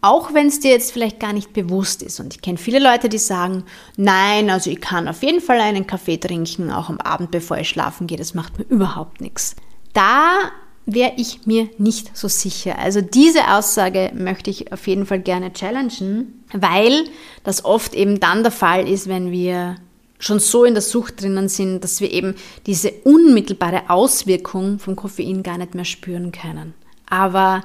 auch 0.01 0.33
wenn 0.33 0.47
es 0.47 0.59
dir 0.59 0.71
jetzt 0.71 0.91
vielleicht 0.91 1.19
gar 1.19 1.33
nicht 1.33 1.51
bewusst 1.51 2.03
ist. 2.03 2.19
Und 2.19 2.35
ich 2.35 2.41
kenne 2.41 2.57
viele 2.57 2.79
Leute, 2.79 3.09
die 3.09 3.17
sagen, 3.17 3.63
nein, 3.97 4.49
also 4.49 4.69
ich 4.69 4.79
kann 4.79 5.07
auf 5.07 5.23
jeden 5.23 5.41
Fall 5.41 5.59
einen 5.59 5.87
Kaffee 5.87 6.17
trinken, 6.17 6.71
auch 6.71 6.89
am 6.89 6.99
Abend, 6.99 7.31
bevor 7.31 7.57
ich 7.57 7.69
schlafen 7.69 8.07
gehe, 8.07 8.17
das 8.17 8.35
macht 8.35 8.57
mir 8.59 8.65
überhaupt 8.65 9.19
nichts. 9.19 9.55
Da 9.93 10.51
wäre 10.85 11.13
ich 11.17 11.45
mir 11.45 11.69
nicht 11.77 12.15
so 12.15 12.27
sicher. 12.27 12.77
Also 12.77 13.01
diese 13.01 13.51
Aussage 13.51 14.11
möchte 14.13 14.49
ich 14.49 14.71
auf 14.71 14.87
jeden 14.87 15.05
Fall 15.05 15.19
gerne 15.19 15.51
challengen, 15.53 16.45
weil 16.53 17.05
das 17.43 17.65
oft 17.65 17.95
eben 17.95 18.19
dann 18.19 18.43
der 18.43 18.51
Fall 18.51 18.87
ist, 18.87 19.07
wenn 19.07 19.31
wir 19.31 19.77
schon 20.25 20.39
so 20.39 20.63
in 20.63 20.73
der 20.73 20.81
Sucht 20.81 21.21
drinnen 21.21 21.49
sind, 21.49 21.83
dass 21.83 22.01
wir 22.01 22.11
eben 22.11 22.35
diese 22.65 22.91
unmittelbare 23.03 23.89
Auswirkung 23.89 24.79
vom 24.79 24.95
Koffein 24.95 25.43
gar 25.43 25.57
nicht 25.57 25.75
mehr 25.75 25.85
spüren 25.85 26.31
können. 26.31 26.73
Aber 27.07 27.61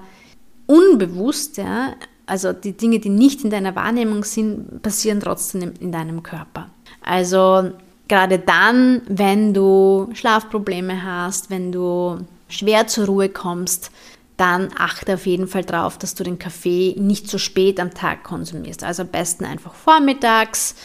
unbewusst 0.67 1.57
ja, 1.57 1.95
also 2.27 2.53
die 2.53 2.77
Dinge, 2.77 3.01
die 3.01 3.09
nicht 3.09 3.43
in 3.45 3.51
deiner 3.51 3.75
Wahrnehmung 3.75 4.25
sind, 4.25 4.83
passieren 4.83 5.21
trotzdem 5.21 5.73
in 5.81 5.91
deinem 5.91 6.23
Körper. 6.23 6.71
Also 7.03 7.73
gerade 8.09 8.39
dann, 8.39 9.03
wenn 9.09 9.55
du 9.55 10.11
Schlafprobleme 10.13 11.03
hast, 11.03 11.49
wenn 11.49 11.73
du 11.73 12.19
schwer 12.49 12.87
zur 12.87 13.07
Ruhe 13.07 13.31
kommst, 13.31 13.91
dann 14.37 14.69
achte 14.79 15.15
auf 15.15 15.27
jeden 15.27 15.49
Fall 15.49 15.65
darauf, 15.65 15.99
dass 15.99 16.15
du 16.15 16.25
den 16.25 16.39
Kaffee 16.39 16.95
nicht 16.99 17.29
so 17.29 17.37
spät 17.37 17.79
am 17.79 17.93
Tag 17.93 18.23
konsumierst. 18.23 18.85
Also 18.85 19.03
am 19.03 19.09
besten 19.09 19.45
einfach 19.45 19.75
vormittags 19.75 20.77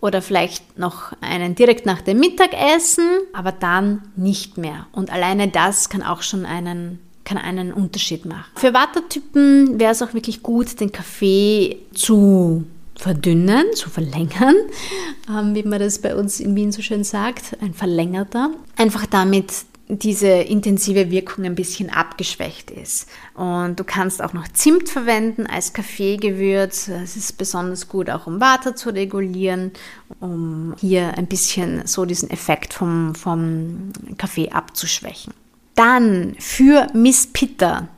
oder 0.00 0.22
vielleicht 0.22 0.78
noch 0.78 1.12
einen 1.20 1.54
direkt 1.54 1.86
nach 1.86 2.00
dem 2.00 2.18
Mittagessen, 2.18 3.08
aber 3.32 3.52
dann 3.52 4.02
nicht 4.16 4.58
mehr. 4.58 4.86
Und 4.92 5.10
alleine 5.10 5.48
das 5.48 5.88
kann 5.88 6.02
auch 6.02 6.22
schon 6.22 6.46
einen 6.46 6.98
kann 7.22 7.38
einen 7.38 7.72
Unterschied 7.72 8.24
machen. 8.24 8.50
Für 8.56 8.74
Wattertypen 8.74 9.78
wäre 9.78 9.92
es 9.92 10.02
auch 10.02 10.14
wirklich 10.14 10.42
gut, 10.42 10.80
den 10.80 10.90
Kaffee 10.90 11.76
zu 11.94 12.64
verdünnen, 12.96 13.66
zu 13.74 13.88
verlängern, 13.88 14.56
ähm, 15.28 15.54
wie 15.54 15.62
man 15.62 15.78
das 15.78 16.00
bei 16.00 16.16
uns 16.16 16.40
in 16.40 16.56
Wien 16.56 16.72
so 16.72 16.82
schön 16.82 17.04
sagt, 17.04 17.56
ein 17.60 17.72
verlängerter. 17.72 18.50
Einfach 18.76 19.06
damit 19.06 19.52
diese 19.98 20.28
intensive 20.28 21.10
Wirkung 21.10 21.44
ein 21.44 21.54
bisschen 21.54 21.90
abgeschwächt 21.90 22.70
ist. 22.70 23.08
Und 23.34 23.78
du 23.78 23.84
kannst 23.84 24.22
auch 24.22 24.32
noch 24.32 24.48
Zimt 24.48 24.88
verwenden 24.88 25.46
als 25.46 25.72
Kaffeegewürz. 25.72 26.88
Es 26.88 27.16
ist 27.16 27.38
besonders 27.38 27.88
gut 27.88 28.10
auch 28.10 28.26
um 28.26 28.40
Water 28.40 28.76
zu 28.76 28.90
regulieren, 28.90 29.72
um 30.20 30.74
hier 30.80 31.16
ein 31.16 31.26
bisschen 31.26 31.86
so 31.86 32.04
diesen 32.04 32.30
Effekt 32.30 32.72
vom, 32.72 33.14
vom 33.14 33.92
Kaffee 34.18 34.50
abzuschwächen. 34.50 35.32
Dann 35.74 36.36
für 36.38 36.86
Miss 36.94 37.26
Pitter. 37.26 37.88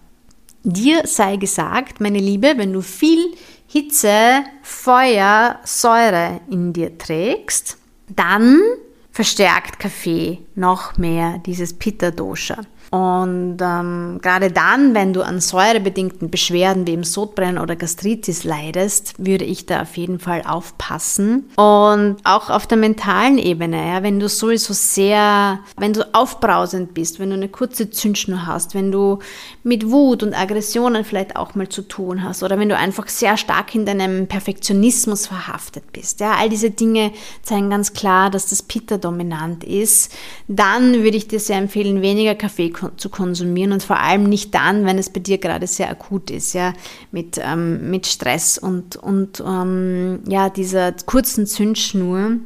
Dir 0.65 1.03
sei 1.07 1.37
gesagt, 1.37 2.01
meine 2.01 2.21
Liebe, 2.21 2.55
wenn 2.57 2.73
du 2.73 2.83
viel 2.83 3.35
Hitze, 3.67 4.45
Feuer, 4.63 5.59
Säure 5.65 6.41
in 6.51 6.73
dir 6.73 6.97
trägst, 6.99 7.79
dann 8.09 8.61
verstärkt 9.13 9.79
Kaffee 9.79 10.39
noch 10.55 10.97
mehr 10.97 11.39
dieses 11.39 11.75
Pitta-Dosha. 11.75 12.63
Und 12.93 13.57
ähm, 13.63 14.19
gerade 14.21 14.53
dann, 14.53 14.95
wenn 14.95 15.15
du 15.15 15.23
an 15.23 15.41
säurebedingten 15.41 16.29
Beschwerden 16.29 16.87
wie 16.87 16.93
im 16.93 17.05
Sodbrennen 17.05 17.57
oder 17.57 17.75
Gastritis 17.75 18.45
leidest, 18.45 19.15
würde 19.17 19.47
ich 19.47 19.65
da 19.65 19.81
auf 19.81 19.97
jeden 19.97 20.19
Fall 20.19 20.43
aufpassen. 20.47 21.49
Und 21.57 22.19
auch 22.25 22.51
auf 22.51 22.67
der 22.67 22.77
mentalen 22.77 23.39
Ebene, 23.39 23.89
ja, 23.89 24.03
wenn 24.03 24.21
du 24.21 24.29
sowieso 24.29 24.75
sehr, 24.75 25.61
wenn 25.79 25.95
du 25.95 26.07
aufbrausend 26.15 26.93
bist, 26.93 27.19
wenn 27.19 27.31
du 27.31 27.37
eine 27.37 27.49
kurze 27.49 27.89
Zündschnur 27.89 28.47
hast, 28.47 28.75
wenn 28.75 28.93
du 28.93 29.21
mit 29.63 29.91
Wut 29.91 30.23
und 30.23 30.35
Aggressionen 30.35 31.07
vielleicht 31.07 31.37
auch 31.37 31.55
mal 31.55 31.71
zu 31.71 31.81
tun 31.81 32.23
hast 32.23 32.43
oder 32.43 32.59
wenn 32.59 32.69
du 32.69 32.77
einfach 32.77 33.09
sehr 33.09 33.39
stark 33.39 33.75
in 33.75 33.87
deinem 33.87 34.27
Perfektionismus 34.27 35.27
verhaftet 35.27 35.93
bist. 35.95 36.21
Ja, 36.21 36.35
all 36.39 36.51
diese 36.51 36.71
Dinge 36.71 37.13
zeigen 37.43 37.71
ganz 37.71 37.95
klar, 37.95 38.29
dass 38.29 38.51
das 38.51 38.63
Pitta 38.63 38.99
dominant 38.99 39.65
ist. 39.65 40.13
Dann 40.47 41.03
würde 41.03 41.17
ich 41.17 41.27
dir 41.27 41.41
sehr 41.41 41.57
empfehlen, 41.57 42.03
weniger 42.03 42.35
Kaffee 42.35 42.69
zu 42.97 43.09
konsumieren 43.09 43.73
und 43.73 43.83
vor 43.83 43.99
allem 43.99 44.25
nicht 44.25 44.55
dann, 44.55 44.85
wenn 44.85 44.99
es 44.99 45.11
bei 45.11 45.21
dir 45.21 45.39
gerade 45.39 45.67
sehr 45.67 45.91
akut 45.91 46.31
ist, 46.31 46.53
ja, 46.53 46.73
mit, 47.11 47.39
ähm, 47.43 47.91
mit 47.91 48.07
Stress 48.07 48.59
und, 48.59 48.97
und 48.97 49.43
ähm, 49.47 50.21
ja, 50.29 50.51
dieser 50.51 50.93
kurzen 50.93 51.47
Zündschnur. 51.47 52.39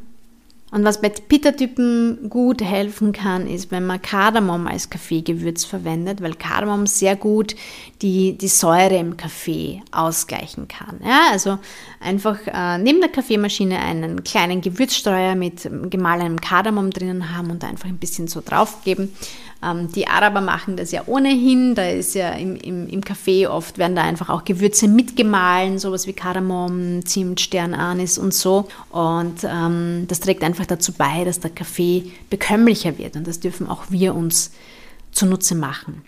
Und 0.72 0.84
was 0.84 1.00
bei 1.00 1.08
Pitta-Typen 1.08 2.28
gut 2.28 2.60
helfen 2.60 3.12
kann, 3.12 3.46
ist, 3.46 3.70
wenn 3.70 3.86
man 3.86 4.02
Kardamom 4.02 4.66
als 4.66 4.90
Kaffeegewürz 4.90 5.64
verwendet, 5.64 6.20
weil 6.20 6.34
Kardamom 6.34 6.86
sehr 6.88 7.14
gut 7.14 7.54
die, 8.02 8.36
die 8.36 8.48
Säure 8.48 8.96
im 8.96 9.16
Kaffee 9.16 9.80
ausgleichen 9.92 10.66
kann. 10.66 11.00
Ja, 11.04 11.28
also 11.30 11.58
einfach 12.00 12.38
äh, 12.46 12.78
neben 12.78 13.00
der 13.00 13.10
Kaffeemaschine 13.10 13.78
einen 13.78 14.24
kleinen 14.24 14.60
Gewürzstreuer 14.60 15.36
mit 15.36 15.70
gemahlenem 15.88 16.40
Kardamom 16.40 16.90
drinnen 16.90 17.34
haben 17.34 17.50
und 17.52 17.62
einfach 17.62 17.88
ein 17.88 17.98
bisschen 17.98 18.26
so 18.26 18.42
draufgeben. 18.44 19.12
Ähm, 19.62 19.90
die 19.92 20.06
Araber 20.06 20.40
machen 20.40 20.76
das 20.76 20.92
ja 20.92 21.02
ohnehin. 21.06 21.74
Da 21.74 21.88
ist 21.88 22.14
ja 22.14 22.30
im, 22.30 22.56
im, 22.56 22.88
im 22.88 23.04
Kaffee 23.04 23.46
oft 23.46 23.78
werden 23.78 23.96
da 23.96 24.02
einfach 24.02 24.28
auch 24.28 24.44
Gewürze 24.44 24.88
mitgemahlen, 24.88 25.78
sowas 25.78 26.06
wie 26.06 26.12
Kardamom, 26.12 27.04
Zimt, 27.04 27.40
Sternanis 27.40 28.18
und 28.18 28.34
so. 28.34 28.68
Und 28.90 29.44
ähm, 29.44 30.04
das 30.08 30.20
trägt 30.20 30.42
einfach 30.42 30.66
dazu 30.66 30.92
bei, 30.92 31.24
dass 31.24 31.40
der 31.40 31.50
Kaffee 31.50 32.12
bekömmlicher 32.30 32.98
wird. 32.98 33.16
Und 33.16 33.26
das 33.26 33.40
dürfen 33.40 33.68
auch 33.68 33.84
wir 33.88 34.14
uns 34.14 34.52
zunutze 35.12 35.54
machen. 35.54 36.02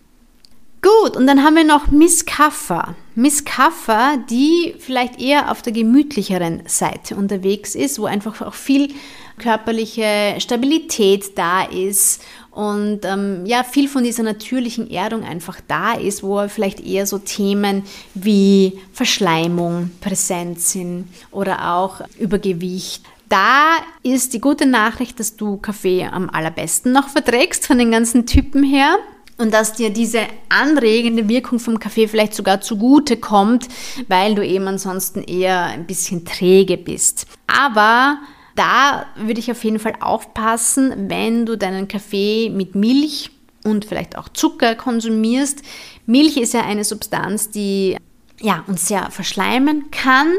Gut, 0.80 1.16
und 1.16 1.26
dann 1.26 1.42
haben 1.42 1.56
wir 1.56 1.64
noch 1.64 1.88
Miss 1.88 2.24
Kaffer. 2.24 2.94
Miss 3.16 3.44
Kaffer, 3.44 4.16
die 4.30 4.74
vielleicht 4.78 5.20
eher 5.20 5.50
auf 5.50 5.60
der 5.60 5.72
gemütlicheren 5.72 6.62
Seite 6.66 7.16
unterwegs 7.16 7.74
ist, 7.74 7.98
wo 7.98 8.06
einfach 8.06 8.40
auch 8.42 8.54
viel 8.54 8.94
körperliche 9.38 10.36
Stabilität 10.38 11.36
da 11.36 11.62
ist 11.62 12.22
und 12.58 13.04
ähm, 13.04 13.46
ja, 13.46 13.62
viel 13.62 13.86
von 13.86 14.02
dieser 14.02 14.24
natürlichen 14.24 14.90
Erdung 14.90 15.22
einfach 15.22 15.60
da 15.68 15.92
ist, 15.92 16.24
wo 16.24 16.48
vielleicht 16.48 16.84
eher 16.84 17.06
so 17.06 17.18
Themen 17.18 17.84
wie 18.14 18.80
Verschleimung 18.92 19.92
präsent 20.00 20.60
sind 20.60 21.06
oder 21.30 21.72
auch 21.72 22.00
Übergewicht. 22.18 23.04
Da 23.28 23.76
ist 24.02 24.34
die 24.34 24.40
gute 24.40 24.66
Nachricht, 24.66 25.20
dass 25.20 25.36
du 25.36 25.58
Kaffee 25.58 26.04
am 26.10 26.28
allerbesten 26.30 26.90
noch 26.90 27.08
verträgst 27.08 27.64
von 27.64 27.78
den 27.78 27.92
ganzen 27.92 28.26
Typen 28.26 28.64
her 28.64 28.96
und 29.36 29.54
dass 29.54 29.74
dir 29.74 29.90
diese 29.90 30.22
anregende 30.48 31.28
Wirkung 31.28 31.60
vom 31.60 31.78
Kaffee 31.78 32.08
vielleicht 32.08 32.34
sogar 32.34 32.60
zugute 32.60 33.18
kommt, 33.18 33.68
weil 34.08 34.34
du 34.34 34.44
eben 34.44 34.66
ansonsten 34.66 35.22
eher 35.22 35.62
ein 35.62 35.86
bisschen 35.86 36.24
träge 36.24 36.76
bist. 36.76 37.28
Aber 37.46 38.18
da 38.58 39.06
würde 39.16 39.38
ich 39.38 39.50
auf 39.50 39.62
jeden 39.62 39.78
Fall 39.78 39.94
aufpassen, 40.00 41.08
wenn 41.08 41.46
du 41.46 41.56
deinen 41.56 41.86
Kaffee 41.86 42.50
mit 42.50 42.74
Milch 42.74 43.30
und 43.64 43.84
vielleicht 43.84 44.18
auch 44.18 44.28
Zucker 44.28 44.74
konsumierst. 44.74 45.62
Milch 46.06 46.36
ist 46.36 46.54
ja 46.54 46.62
eine 46.62 46.84
Substanz, 46.84 47.50
die 47.50 47.96
ja, 48.40 48.64
uns 48.66 48.88
sehr 48.88 49.10
verschleimen 49.10 49.90
kann 49.90 50.32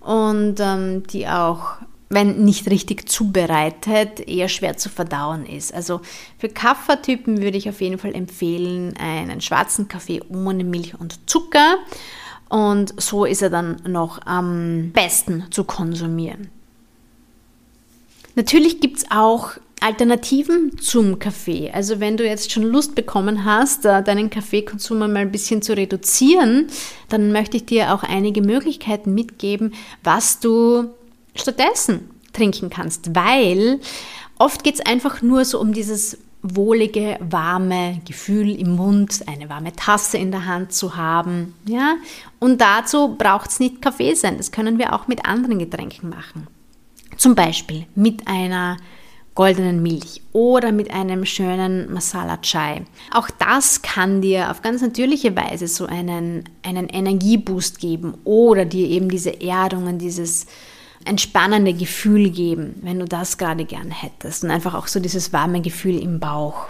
und 0.00 0.56
ähm, 0.58 1.02
die 1.08 1.28
auch, 1.28 1.72
wenn 2.08 2.44
nicht 2.44 2.70
richtig 2.70 3.08
zubereitet, 3.08 4.20
eher 4.26 4.48
schwer 4.48 4.78
zu 4.78 4.88
verdauen 4.88 5.44
ist. 5.44 5.74
Also 5.74 6.00
für 6.38 6.48
Kaffertypen 6.48 7.42
würde 7.42 7.58
ich 7.58 7.68
auf 7.68 7.80
jeden 7.80 7.98
Fall 7.98 8.14
empfehlen, 8.14 8.94
einen 8.96 9.40
schwarzen 9.42 9.86
Kaffee 9.86 10.22
ohne 10.30 10.64
Milch 10.64 10.98
und 10.98 11.28
Zucker. 11.28 11.76
Und 12.48 13.00
so 13.00 13.26
ist 13.26 13.42
er 13.42 13.50
dann 13.50 13.82
noch 13.86 14.20
am 14.26 14.90
besten 14.92 15.44
zu 15.50 15.64
konsumieren. 15.64 16.50
Natürlich 18.40 18.80
gibt 18.80 18.96
es 18.96 19.10
auch 19.10 19.50
Alternativen 19.82 20.78
zum 20.78 21.18
Kaffee. 21.18 21.70
Also 21.74 22.00
wenn 22.00 22.16
du 22.16 22.24
jetzt 22.24 22.50
schon 22.50 22.62
Lust 22.62 22.94
bekommen 22.94 23.44
hast, 23.44 23.84
äh, 23.84 24.02
deinen 24.02 24.30
Kaffeekonsum 24.30 24.98
mal 24.98 25.14
ein 25.16 25.30
bisschen 25.30 25.60
zu 25.60 25.76
reduzieren, 25.76 26.68
dann 27.10 27.32
möchte 27.32 27.58
ich 27.58 27.66
dir 27.66 27.92
auch 27.92 28.02
einige 28.02 28.40
Möglichkeiten 28.40 29.12
mitgeben, 29.12 29.74
was 30.02 30.40
du 30.40 30.88
stattdessen 31.34 32.08
trinken 32.32 32.70
kannst, 32.70 33.14
weil 33.14 33.78
oft 34.38 34.64
geht 34.64 34.76
es 34.76 34.86
einfach 34.86 35.20
nur 35.20 35.44
so 35.44 35.60
um 35.60 35.74
dieses 35.74 36.16
wohlige, 36.40 37.18
warme 37.20 38.00
Gefühl 38.06 38.58
im 38.58 38.76
Mund, 38.76 39.24
eine 39.26 39.50
warme 39.50 39.74
Tasse 39.74 40.16
in 40.16 40.30
der 40.30 40.46
Hand 40.46 40.72
zu 40.72 40.96
haben. 40.96 41.52
Ja? 41.66 41.96
Und 42.38 42.62
dazu 42.62 43.16
braucht 43.18 43.50
es 43.50 43.60
nicht 43.60 43.82
Kaffee 43.82 44.14
sein, 44.14 44.38
das 44.38 44.50
können 44.50 44.78
wir 44.78 44.94
auch 44.94 45.08
mit 45.08 45.26
anderen 45.26 45.58
Getränken 45.58 46.08
machen. 46.08 46.46
Zum 47.16 47.34
Beispiel 47.34 47.86
mit 47.94 48.26
einer 48.26 48.76
goldenen 49.34 49.82
Milch 49.82 50.22
oder 50.32 50.72
mit 50.72 50.90
einem 50.90 51.24
schönen 51.24 51.92
Masala 51.92 52.38
Chai. 52.38 52.82
Auch 53.12 53.30
das 53.30 53.82
kann 53.82 54.20
dir 54.20 54.50
auf 54.50 54.62
ganz 54.62 54.82
natürliche 54.82 55.34
Weise 55.36 55.68
so 55.68 55.86
einen, 55.86 56.44
einen 56.62 56.88
Energieboost 56.88 57.78
geben 57.78 58.14
oder 58.24 58.64
dir 58.64 58.88
eben 58.88 59.08
diese 59.08 59.30
Erdungen, 59.30 59.98
dieses 59.98 60.46
entspannende 61.04 61.72
Gefühl 61.72 62.30
geben, 62.30 62.74
wenn 62.82 62.98
du 62.98 63.06
das 63.06 63.38
gerade 63.38 63.64
gern 63.64 63.90
hättest 63.90 64.44
und 64.44 64.50
einfach 64.50 64.74
auch 64.74 64.86
so 64.86 65.00
dieses 65.00 65.32
warme 65.32 65.62
Gefühl 65.62 65.98
im 65.98 66.20
Bauch. 66.20 66.66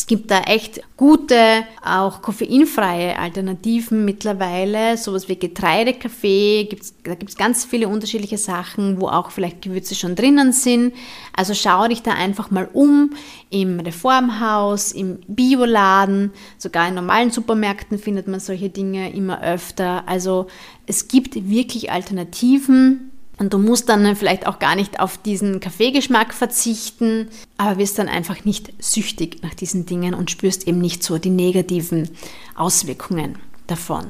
Es 0.00 0.06
gibt 0.06 0.30
da 0.30 0.40
echt 0.44 0.80
gute, 0.96 1.62
auch 1.84 2.22
koffeinfreie 2.22 3.18
Alternativen 3.18 4.06
mittlerweile, 4.06 4.96
sowas 4.96 5.28
wie 5.28 5.36
Getreidekaffee, 5.36 6.64
gibt's, 6.70 6.94
da 7.04 7.14
gibt 7.14 7.30
es 7.30 7.36
ganz 7.36 7.66
viele 7.66 7.86
unterschiedliche 7.86 8.38
Sachen, 8.38 8.98
wo 8.98 9.08
auch 9.08 9.30
vielleicht 9.30 9.60
Gewürze 9.60 9.94
schon 9.94 10.14
drinnen 10.14 10.52
sind. 10.52 10.94
Also 11.36 11.52
schau 11.52 11.86
dich 11.86 12.02
da 12.02 12.12
einfach 12.12 12.50
mal 12.50 12.70
um 12.72 13.10
im 13.50 13.78
Reformhaus, 13.78 14.92
im 14.92 15.18
Bioladen, 15.28 16.32
sogar 16.56 16.88
in 16.88 16.94
normalen 16.94 17.30
Supermärkten 17.30 17.98
findet 17.98 18.26
man 18.26 18.40
solche 18.40 18.70
Dinge 18.70 19.12
immer 19.12 19.42
öfter. 19.42 20.08
Also 20.08 20.46
es 20.86 21.08
gibt 21.08 21.50
wirklich 21.50 21.92
Alternativen 21.92 23.09
und 23.40 23.54
du 23.54 23.58
musst 23.58 23.88
dann 23.88 24.14
vielleicht 24.16 24.46
auch 24.46 24.58
gar 24.58 24.76
nicht 24.76 25.00
auf 25.00 25.16
diesen 25.16 25.60
Kaffeegeschmack 25.60 26.34
verzichten, 26.34 27.28
aber 27.56 27.78
wirst 27.78 27.98
dann 27.98 28.06
einfach 28.06 28.44
nicht 28.44 28.70
süchtig 28.78 29.42
nach 29.42 29.54
diesen 29.54 29.86
Dingen 29.86 30.12
und 30.12 30.30
spürst 30.30 30.68
eben 30.68 30.78
nicht 30.78 31.02
so 31.02 31.16
die 31.16 31.30
negativen 31.30 32.10
Auswirkungen 32.54 33.38
davon. 33.66 34.08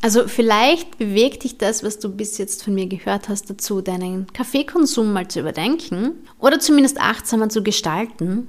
Also 0.00 0.26
vielleicht 0.28 0.96
bewegt 0.96 1.44
dich 1.44 1.58
das, 1.58 1.84
was 1.84 1.98
du 1.98 2.08
bis 2.08 2.38
jetzt 2.38 2.64
von 2.64 2.74
mir 2.74 2.86
gehört 2.86 3.28
hast, 3.28 3.50
dazu, 3.50 3.82
deinen 3.82 4.32
Kaffeekonsum 4.32 5.12
mal 5.12 5.28
zu 5.28 5.40
überdenken 5.40 6.12
oder 6.38 6.58
zumindest 6.58 6.98
achtsamer 6.98 7.50
zu 7.50 7.62
gestalten. 7.62 8.48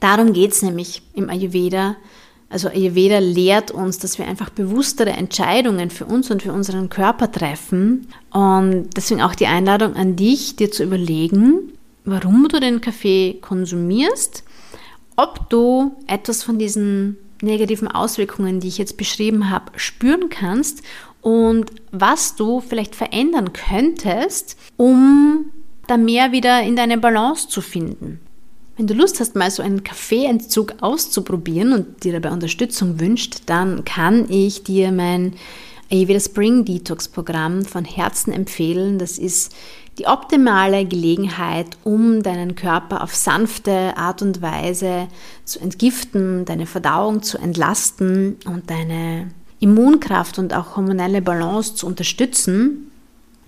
Darum 0.00 0.32
geht 0.32 0.50
es 0.50 0.62
nämlich 0.62 1.02
im 1.14 1.30
Ayurveda, 1.30 1.94
also 2.48 2.68
Ayurveda 2.68 3.18
lehrt 3.18 3.70
uns, 3.70 3.98
dass 3.98 4.18
wir 4.18 4.26
einfach 4.26 4.50
bewusstere 4.50 5.10
Entscheidungen 5.10 5.90
für 5.90 6.04
uns 6.04 6.30
und 6.30 6.42
für 6.42 6.52
unseren 6.52 6.88
Körper 6.88 7.32
treffen. 7.32 8.06
Und 8.30 8.90
deswegen 8.96 9.22
auch 9.22 9.34
die 9.34 9.46
Einladung 9.46 9.96
an 9.96 10.14
dich, 10.16 10.56
dir 10.56 10.70
zu 10.70 10.84
überlegen, 10.84 11.72
warum 12.04 12.46
du 12.48 12.60
den 12.60 12.80
Kaffee 12.80 13.38
konsumierst, 13.40 14.44
ob 15.16 15.48
du 15.50 15.96
etwas 16.06 16.42
von 16.42 16.58
diesen 16.58 17.16
negativen 17.42 17.88
Auswirkungen, 17.88 18.60
die 18.60 18.68
ich 18.68 18.78
jetzt 18.78 18.96
beschrieben 18.96 19.50
habe, 19.50 19.72
spüren 19.76 20.28
kannst 20.28 20.82
und 21.20 21.70
was 21.90 22.36
du 22.36 22.60
vielleicht 22.60 22.94
verändern 22.94 23.52
könntest, 23.52 24.56
um 24.76 25.46
da 25.86 25.96
mehr 25.96 26.32
wieder 26.32 26.62
in 26.62 26.76
deine 26.76 26.98
Balance 26.98 27.48
zu 27.48 27.60
finden. 27.60 28.20
Wenn 28.76 28.88
du 28.88 28.94
Lust 28.94 29.20
hast, 29.20 29.36
mal 29.36 29.50
so 29.50 29.62
einen 29.62 29.84
Kaffeeentzug 29.84 30.74
auszuprobieren 30.80 31.72
und 31.72 32.02
dir 32.02 32.12
dabei 32.12 32.32
Unterstützung 32.32 32.98
wünscht, 32.98 33.42
dann 33.46 33.84
kann 33.84 34.28
ich 34.28 34.64
dir 34.64 34.90
mein 34.90 35.34
Ayurveda 35.92 36.18
Spring 36.18 36.64
Detox 36.64 37.06
Programm 37.06 37.64
von 37.64 37.84
Herzen 37.84 38.32
empfehlen. 38.32 38.98
Das 38.98 39.18
ist 39.18 39.54
die 39.98 40.06
optimale 40.06 40.84
Gelegenheit, 40.86 41.76
um 41.84 42.24
deinen 42.24 42.56
Körper 42.56 43.04
auf 43.04 43.14
sanfte 43.14 43.96
Art 43.96 44.22
und 44.22 44.42
Weise 44.42 45.06
zu 45.44 45.60
entgiften, 45.60 46.44
deine 46.44 46.66
Verdauung 46.66 47.22
zu 47.22 47.38
entlasten 47.38 48.38
und 48.44 48.70
deine 48.70 49.30
Immunkraft 49.60 50.40
und 50.40 50.52
auch 50.52 50.74
hormonelle 50.76 51.22
Balance 51.22 51.76
zu 51.76 51.86
unterstützen. 51.86 52.90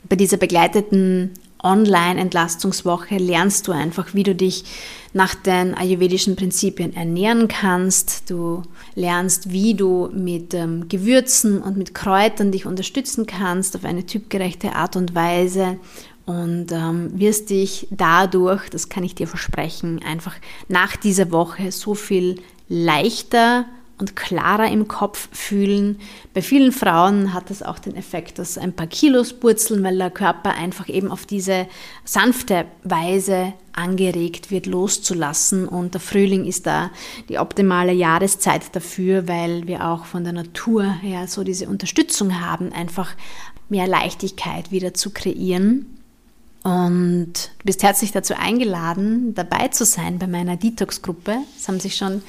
Bei 0.09 0.15
dieser 0.15 0.37
begleiteten 0.37 1.33
Online-Entlastungswoche 1.63 3.17
lernst 3.17 3.67
du 3.69 3.73
einfach, 3.73 4.15
wie 4.15 4.23
du 4.23 4.35
dich 4.35 4.65
nach 5.13 5.35
den 5.35 5.75
ayurvedischen 5.75 6.37
Prinzipien 6.37 6.95
ernähren 6.95 7.49
kannst. 7.49 8.31
Du 8.31 8.63
lernst, 8.95 9.51
wie 9.51 9.75
du 9.75 10.11
mit 10.13 10.55
ähm, 10.55 10.89
Gewürzen 10.89 11.63
und 11.63 11.77
mit 11.77 11.95
Kräutern 11.95 12.53
dich 12.53 12.67
unterstützen 12.67 13.27
kannst 13.27 13.75
auf 13.77 13.85
eine 13.85 14.05
typgerechte 14.05 14.75
Art 14.75 14.97
und 14.97 15.15
Weise 15.15 15.79
und 16.27 16.73
ähm, 16.73 17.19
wirst 17.19 17.51
dich 17.51 17.87
dadurch, 17.91 18.69
das 18.69 18.89
kann 18.89 19.05
ich 19.05 19.15
dir 19.15 19.29
versprechen, 19.29 20.01
einfach 20.07 20.35
nach 20.69 20.97
dieser 20.97 21.31
Woche 21.31 21.73
so 21.73 21.95
viel 21.95 22.41
leichter 22.69 23.65
und 23.99 24.15
klarer 24.15 24.69
im 24.71 24.89
Kopf 24.89 25.29
fühlen. 25.33 25.99
Bei 26.35 26.43
vielen 26.43 26.73
Frauen 26.73 27.33
hat 27.33 27.51
das 27.51 27.63
auch 27.63 27.79
den 27.79 27.97
Effekt, 27.97 28.39
dass 28.39 28.59
ein 28.59 28.75
paar 28.75 28.87
Kilos 28.87 29.33
purzeln, 29.33 29.83
weil 29.83 29.97
der 29.97 30.11
Körper 30.11 30.55
einfach 30.55 30.89
eben 30.89 31.11
auf 31.11 31.25
diese 31.25 31.67
sanfte 32.05 32.67
Weise 32.85 33.55
angeregt 33.73 34.51
wird, 34.51 34.67
loszulassen. 34.67 35.67
Und 35.67 35.95
der 35.95 36.01
Frühling 36.01 36.45
ist 36.45 36.67
da 36.67 36.91
die 37.29 37.39
optimale 37.39 37.93
Jahreszeit 37.93 38.75
dafür, 38.75 39.29
weil 39.29 39.67
wir 39.67 39.87
auch 39.87 40.05
von 40.05 40.25
der 40.25 40.33
Natur 40.33 40.85
her 40.85 41.27
so 41.27 41.45
diese 41.45 41.69
Unterstützung 41.69 42.41
haben, 42.41 42.73
einfach 42.73 43.15
mehr 43.69 43.87
Leichtigkeit 43.87 44.71
wieder 44.71 44.95
zu 44.95 45.11
kreieren. 45.11 45.87
Und 46.67 47.33
du 47.59 47.65
bist 47.65 47.85
herzlich 47.85 48.11
dazu 48.11 48.35
eingeladen, 48.37 49.37
dabei 49.37 49.69
zu 49.69 49.85
sein 49.85 50.19
bei 50.19 50.27
meiner 50.27 50.57
Detox-Gruppe. 50.57 51.37
Es 51.57 51.69
haben 51.69 51.79
sich 51.79 51.95
schon 51.95 52.23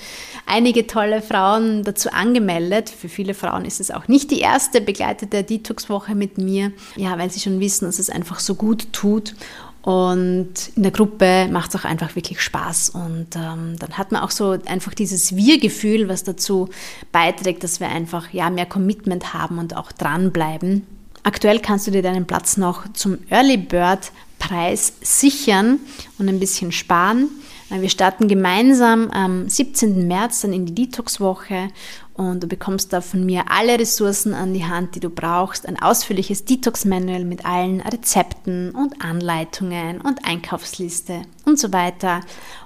einige 0.45 0.85
tolle 0.85 1.23
Frauen 1.23 1.83
dazu 1.83 2.11
angemeldet. 2.11 2.87
Für 2.87 3.09
viele 3.09 3.33
Frauen 3.33 3.65
ist 3.65 3.79
es 3.79 3.89
auch 3.89 4.07
nicht 4.07 4.29
die 4.29 4.41
erste 4.41 4.79
begleitete 4.79 5.43
Detox-Woche 5.43 6.13
mit 6.13 6.37
mir, 6.37 6.71
ja, 6.97 7.17
weil 7.17 7.31
sie 7.31 7.39
schon 7.39 7.59
wissen, 7.59 7.85
dass 7.85 7.97
es 7.97 8.11
einfach 8.11 8.39
so 8.39 8.53
gut 8.53 8.93
tut. 8.93 9.33
Und 9.81 10.53
in 10.75 10.83
der 10.83 10.91
Gruppe 10.91 11.47
macht 11.51 11.73
es 11.73 11.81
auch 11.81 11.85
einfach 11.85 12.15
wirklich 12.15 12.39
Spaß. 12.39 12.91
Und 12.91 13.35
ähm, 13.35 13.75
dann 13.79 13.97
hat 13.97 14.11
man 14.11 14.21
auch 14.21 14.29
so 14.29 14.51
einfach 14.67 14.93
dieses 14.93 15.35
Wir-Gefühl, 15.35 16.09
was 16.09 16.23
dazu 16.23 16.69
beiträgt, 17.11 17.63
dass 17.63 17.79
wir 17.79 17.89
einfach 17.89 18.31
ja, 18.33 18.51
mehr 18.51 18.67
Commitment 18.67 19.33
haben 19.33 19.57
und 19.57 19.75
auch 19.75 19.91
dranbleiben. 19.91 20.85
Aktuell 21.23 21.59
kannst 21.59 21.87
du 21.87 21.91
dir 21.91 22.03
deinen 22.03 22.27
Platz 22.27 22.55
noch 22.55 22.83
zum 22.93 23.17
Early 23.29 23.57
Bird 23.57 24.11
Preis 24.39 24.93
sichern 25.01 25.79
und 26.17 26.29
ein 26.29 26.39
bisschen 26.39 26.71
sparen. 26.71 27.29
Äh, 27.69 27.81
wir 27.81 27.89
starten 27.89 28.27
gemeinsam 28.27 29.09
am 29.11 29.47
17. 29.49 30.07
März 30.07 30.41
dann 30.41 30.53
in 30.53 30.65
die 30.65 30.75
Detox-Woche 30.75 31.69
und 32.13 32.41
du 32.41 32.47
bekommst 32.47 32.93
da 32.93 33.01
von 33.01 33.25
mir 33.25 33.45
alle 33.49 33.77
Ressourcen 33.79 34.33
an 34.33 34.53
die 34.53 34.65
Hand, 34.65 34.95
die 34.95 34.99
du 34.99 35.09
brauchst. 35.09 35.67
Ein 35.67 35.79
ausführliches 35.79 36.45
Detox-Manual 36.45 37.25
mit 37.25 37.45
allen 37.45 37.81
Rezepten 37.81 38.71
und 38.71 39.01
Anleitungen 39.03 40.01
und 40.01 40.25
Einkaufsliste 40.25 41.21
und 41.45 41.59
so 41.59 41.71
weiter. 41.71 42.21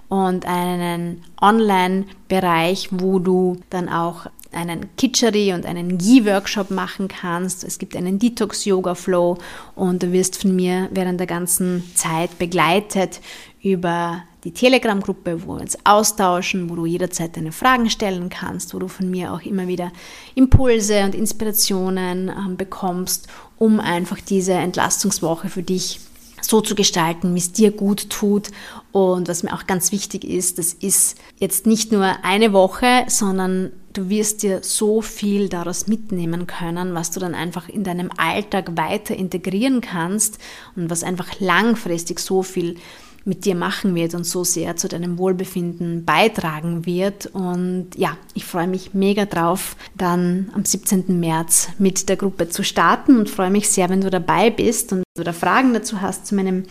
Und 0.07 0.45
einen 0.45 1.23
Online-Bereich, 1.41 2.89
wo 2.91 3.19
du 3.19 3.57
dann 3.69 3.89
auch 3.89 4.27
einen 4.51 4.95
Kitscheri 4.97 5.53
und 5.53 5.65
einen 5.65 5.97
Ghee-Workshop 5.97 6.71
machen 6.71 7.07
kannst. 7.07 7.63
Es 7.63 7.79
gibt 7.79 7.95
einen 7.95 8.19
Detox-Yoga-Flow 8.19 9.37
und 9.75 10.03
du 10.03 10.11
wirst 10.11 10.41
von 10.41 10.55
mir 10.55 10.89
während 10.91 11.19
der 11.19 11.27
ganzen 11.27 11.83
Zeit 11.95 12.37
begleitet 12.37 13.21
über 13.61 14.23
die 14.43 14.51
Telegram-Gruppe, 14.51 15.43
wo 15.45 15.55
wir 15.55 15.61
uns 15.61 15.77
austauschen, 15.83 16.69
wo 16.69 16.75
du 16.75 16.85
jederzeit 16.85 17.37
deine 17.37 17.51
Fragen 17.51 17.89
stellen 17.89 18.29
kannst, 18.29 18.73
wo 18.73 18.79
du 18.79 18.87
von 18.87 19.09
mir 19.09 19.31
auch 19.33 19.41
immer 19.41 19.67
wieder 19.67 19.91
Impulse 20.35 21.03
und 21.03 21.13
Inspirationen 21.13 22.29
äh, 22.29 22.55
bekommst, 22.57 23.27
um 23.57 23.79
einfach 23.79 24.19
diese 24.19 24.53
Entlastungswoche 24.53 25.49
für 25.49 25.63
dich 25.63 25.99
so 26.41 26.61
zu 26.61 26.73
gestalten, 26.73 27.35
wie 27.35 27.39
es 27.39 27.51
dir 27.51 27.71
gut 27.71 28.09
tut. 28.09 28.49
Und 28.91 29.29
was 29.29 29.43
mir 29.43 29.53
auch 29.53 29.67
ganz 29.67 29.91
wichtig 29.91 30.25
ist, 30.25 30.57
das 30.57 30.73
ist 30.73 31.17
jetzt 31.39 31.65
nicht 31.65 31.91
nur 31.91 32.23
eine 32.23 32.51
Woche, 32.51 33.05
sondern 33.07 33.71
du 33.93 34.09
wirst 34.09 34.43
dir 34.43 34.63
so 34.63 35.01
viel 35.01 35.49
daraus 35.49 35.87
mitnehmen 35.87 36.47
können, 36.47 36.93
was 36.93 37.11
du 37.11 37.19
dann 37.19 37.35
einfach 37.35 37.69
in 37.69 37.83
deinem 37.83 38.09
Alltag 38.17 38.75
weiter 38.77 39.15
integrieren 39.15 39.81
kannst 39.81 40.39
und 40.75 40.89
was 40.89 41.03
einfach 41.03 41.39
langfristig 41.39 42.19
so 42.19 42.43
viel 42.43 42.77
mit 43.23 43.45
dir 43.45 43.55
machen 43.55 43.93
wird 43.93 44.15
und 44.15 44.25
so 44.25 44.43
sehr 44.43 44.75
zu 44.75 44.87
deinem 44.87 45.17
Wohlbefinden 45.17 46.05
beitragen 46.05 46.85
wird. 46.85 47.27
Und 47.27 47.89
ja, 47.95 48.17
ich 48.33 48.45
freue 48.45 48.67
mich 48.67 48.93
mega 48.93 49.25
drauf, 49.25 49.75
dann 49.95 50.49
am 50.55 50.65
17. 50.65 51.19
März 51.19 51.69
mit 51.77 52.09
der 52.09 52.17
Gruppe 52.17 52.49
zu 52.49 52.63
starten 52.63 53.17
und 53.17 53.29
freue 53.29 53.51
mich 53.51 53.69
sehr, 53.69 53.89
wenn 53.89 54.01
du 54.01 54.09
dabei 54.09 54.49
bist 54.49 54.91
und 54.91 55.03
du 55.15 55.23
da 55.23 55.33
Fragen 55.33 55.73
dazu 55.73 56.01
hast 56.01 56.25
zu 56.25 56.35
meinem 56.35 56.63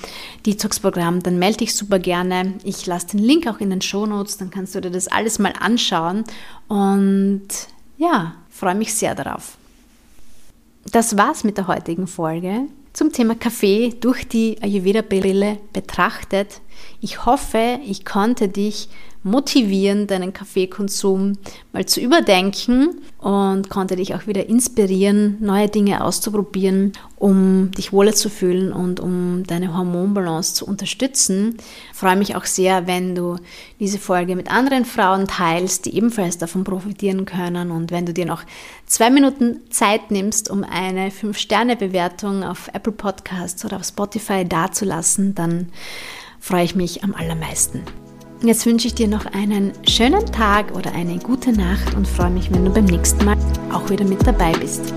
Detox-Programm, 0.44 1.22
dann 1.22 1.38
melde 1.38 1.58
dich 1.58 1.74
super 1.74 1.98
gerne. 1.98 2.54
Ich 2.64 2.84
lasse 2.86 3.08
den 3.08 3.20
Link 3.20 3.46
auch 3.46 3.60
in 3.60 3.70
den 3.70 3.82
Show 3.82 4.06
Notes, 4.06 4.38
dann 4.38 4.50
kannst 4.50 4.74
du 4.74 4.80
dir 4.80 4.90
das 4.90 5.08
alles 5.08 5.38
mal 5.38 5.52
anschauen 5.58 6.24
und 6.66 7.48
ja, 7.96 8.34
freue 8.48 8.74
mich 8.74 8.94
sehr 8.94 9.14
darauf. 9.14 9.56
Das 10.90 11.16
war's 11.16 11.44
mit 11.44 11.58
der 11.58 11.68
heutigen 11.68 12.06
Folge 12.06 12.66
zum 13.00 13.12
Thema 13.14 13.34
Kaffee 13.34 13.94
durch 13.98 14.28
die 14.28 14.58
Ayurveda-Brille 14.60 15.56
betrachtet. 15.72 16.60
Ich 17.00 17.24
hoffe, 17.24 17.80
ich 17.82 18.04
konnte 18.04 18.48
dich 18.48 18.90
motivieren, 19.22 20.06
deinen 20.06 20.32
Kaffeekonsum 20.32 21.36
mal 21.72 21.84
zu 21.84 22.00
überdenken 22.00 23.02
und 23.18 23.68
konnte 23.68 23.96
dich 23.96 24.14
auch 24.14 24.26
wieder 24.26 24.48
inspirieren, 24.48 25.36
neue 25.40 25.68
Dinge 25.68 26.02
auszuprobieren, 26.02 26.92
um 27.16 27.70
dich 27.72 27.92
wohler 27.92 28.14
zu 28.14 28.30
fühlen 28.30 28.72
und 28.72 28.98
um 28.98 29.44
deine 29.46 29.76
Hormonbalance 29.76 30.54
zu 30.54 30.66
unterstützen. 30.66 31.58
Ich 31.92 31.98
freue 31.98 32.16
mich 32.16 32.34
auch 32.34 32.46
sehr, 32.46 32.86
wenn 32.86 33.14
du 33.14 33.36
diese 33.78 33.98
Folge 33.98 34.36
mit 34.36 34.50
anderen 34.50 34.86
Frauen 34.86 35.26
teilst, 35.26 35.84
die 35.84 35.94
ebenfalls 35.96 36.38
davon 36.38 36.64
profitieren 36.64 37.26
können 37.26 37.70
und 37.70 37.90
wenn 37.90 38.06
du 38.06 38.14
dir 38.14 38.24
noch 38.24 38.42
zwei 38.86 39.10
Minuten 39.10 39.60
Zeit 39.68 40.10
nimmst, 40.10 40.48
um 40.48 40.64
eine 40.64 41.10
5-Sterne-Bewertung 41.10 42.42
auf 42.42 42.70
Apple 42.72 42.92
Podcasts 42.92 43.64
oder 43.66 43.76
auf 43.76 43.84
Spotify 43.84 44.48
dazulassen, 44.48 45.34
dann 45.34 45.68
freue 46.38 46.64
ich 46.64 46.74
mich 46.74 47.04
am 47.04 47.14
allermeisten. 47.14 47.82
Jetzt 48.42 48.64
wünsche 48.64 48.86
ich 48.86 48.94
dir 48.94 49.06
noch 49.06 49.26
einen 49.26 49.72
schönen 49.86 50.24
Tag 50.24 50.74
oder 50.74 50.92
eine 50.94 51.18
gute 51.18 51.52
Nacht 51.52 51.94
und 51.94 52.08
freue 52.08 52.30
mich, 52.30 52.50
wenn 52.50 52.64
du 52.64 52.70
beim 52.70 52.86
nächsten 52.86 53.22
Mal 53.26 53.36
auch 53.70 53.90
wieder 53.90 54.06
mit 54.06 54.26
dabei 54.26 54.52
bist. 54.52 54.94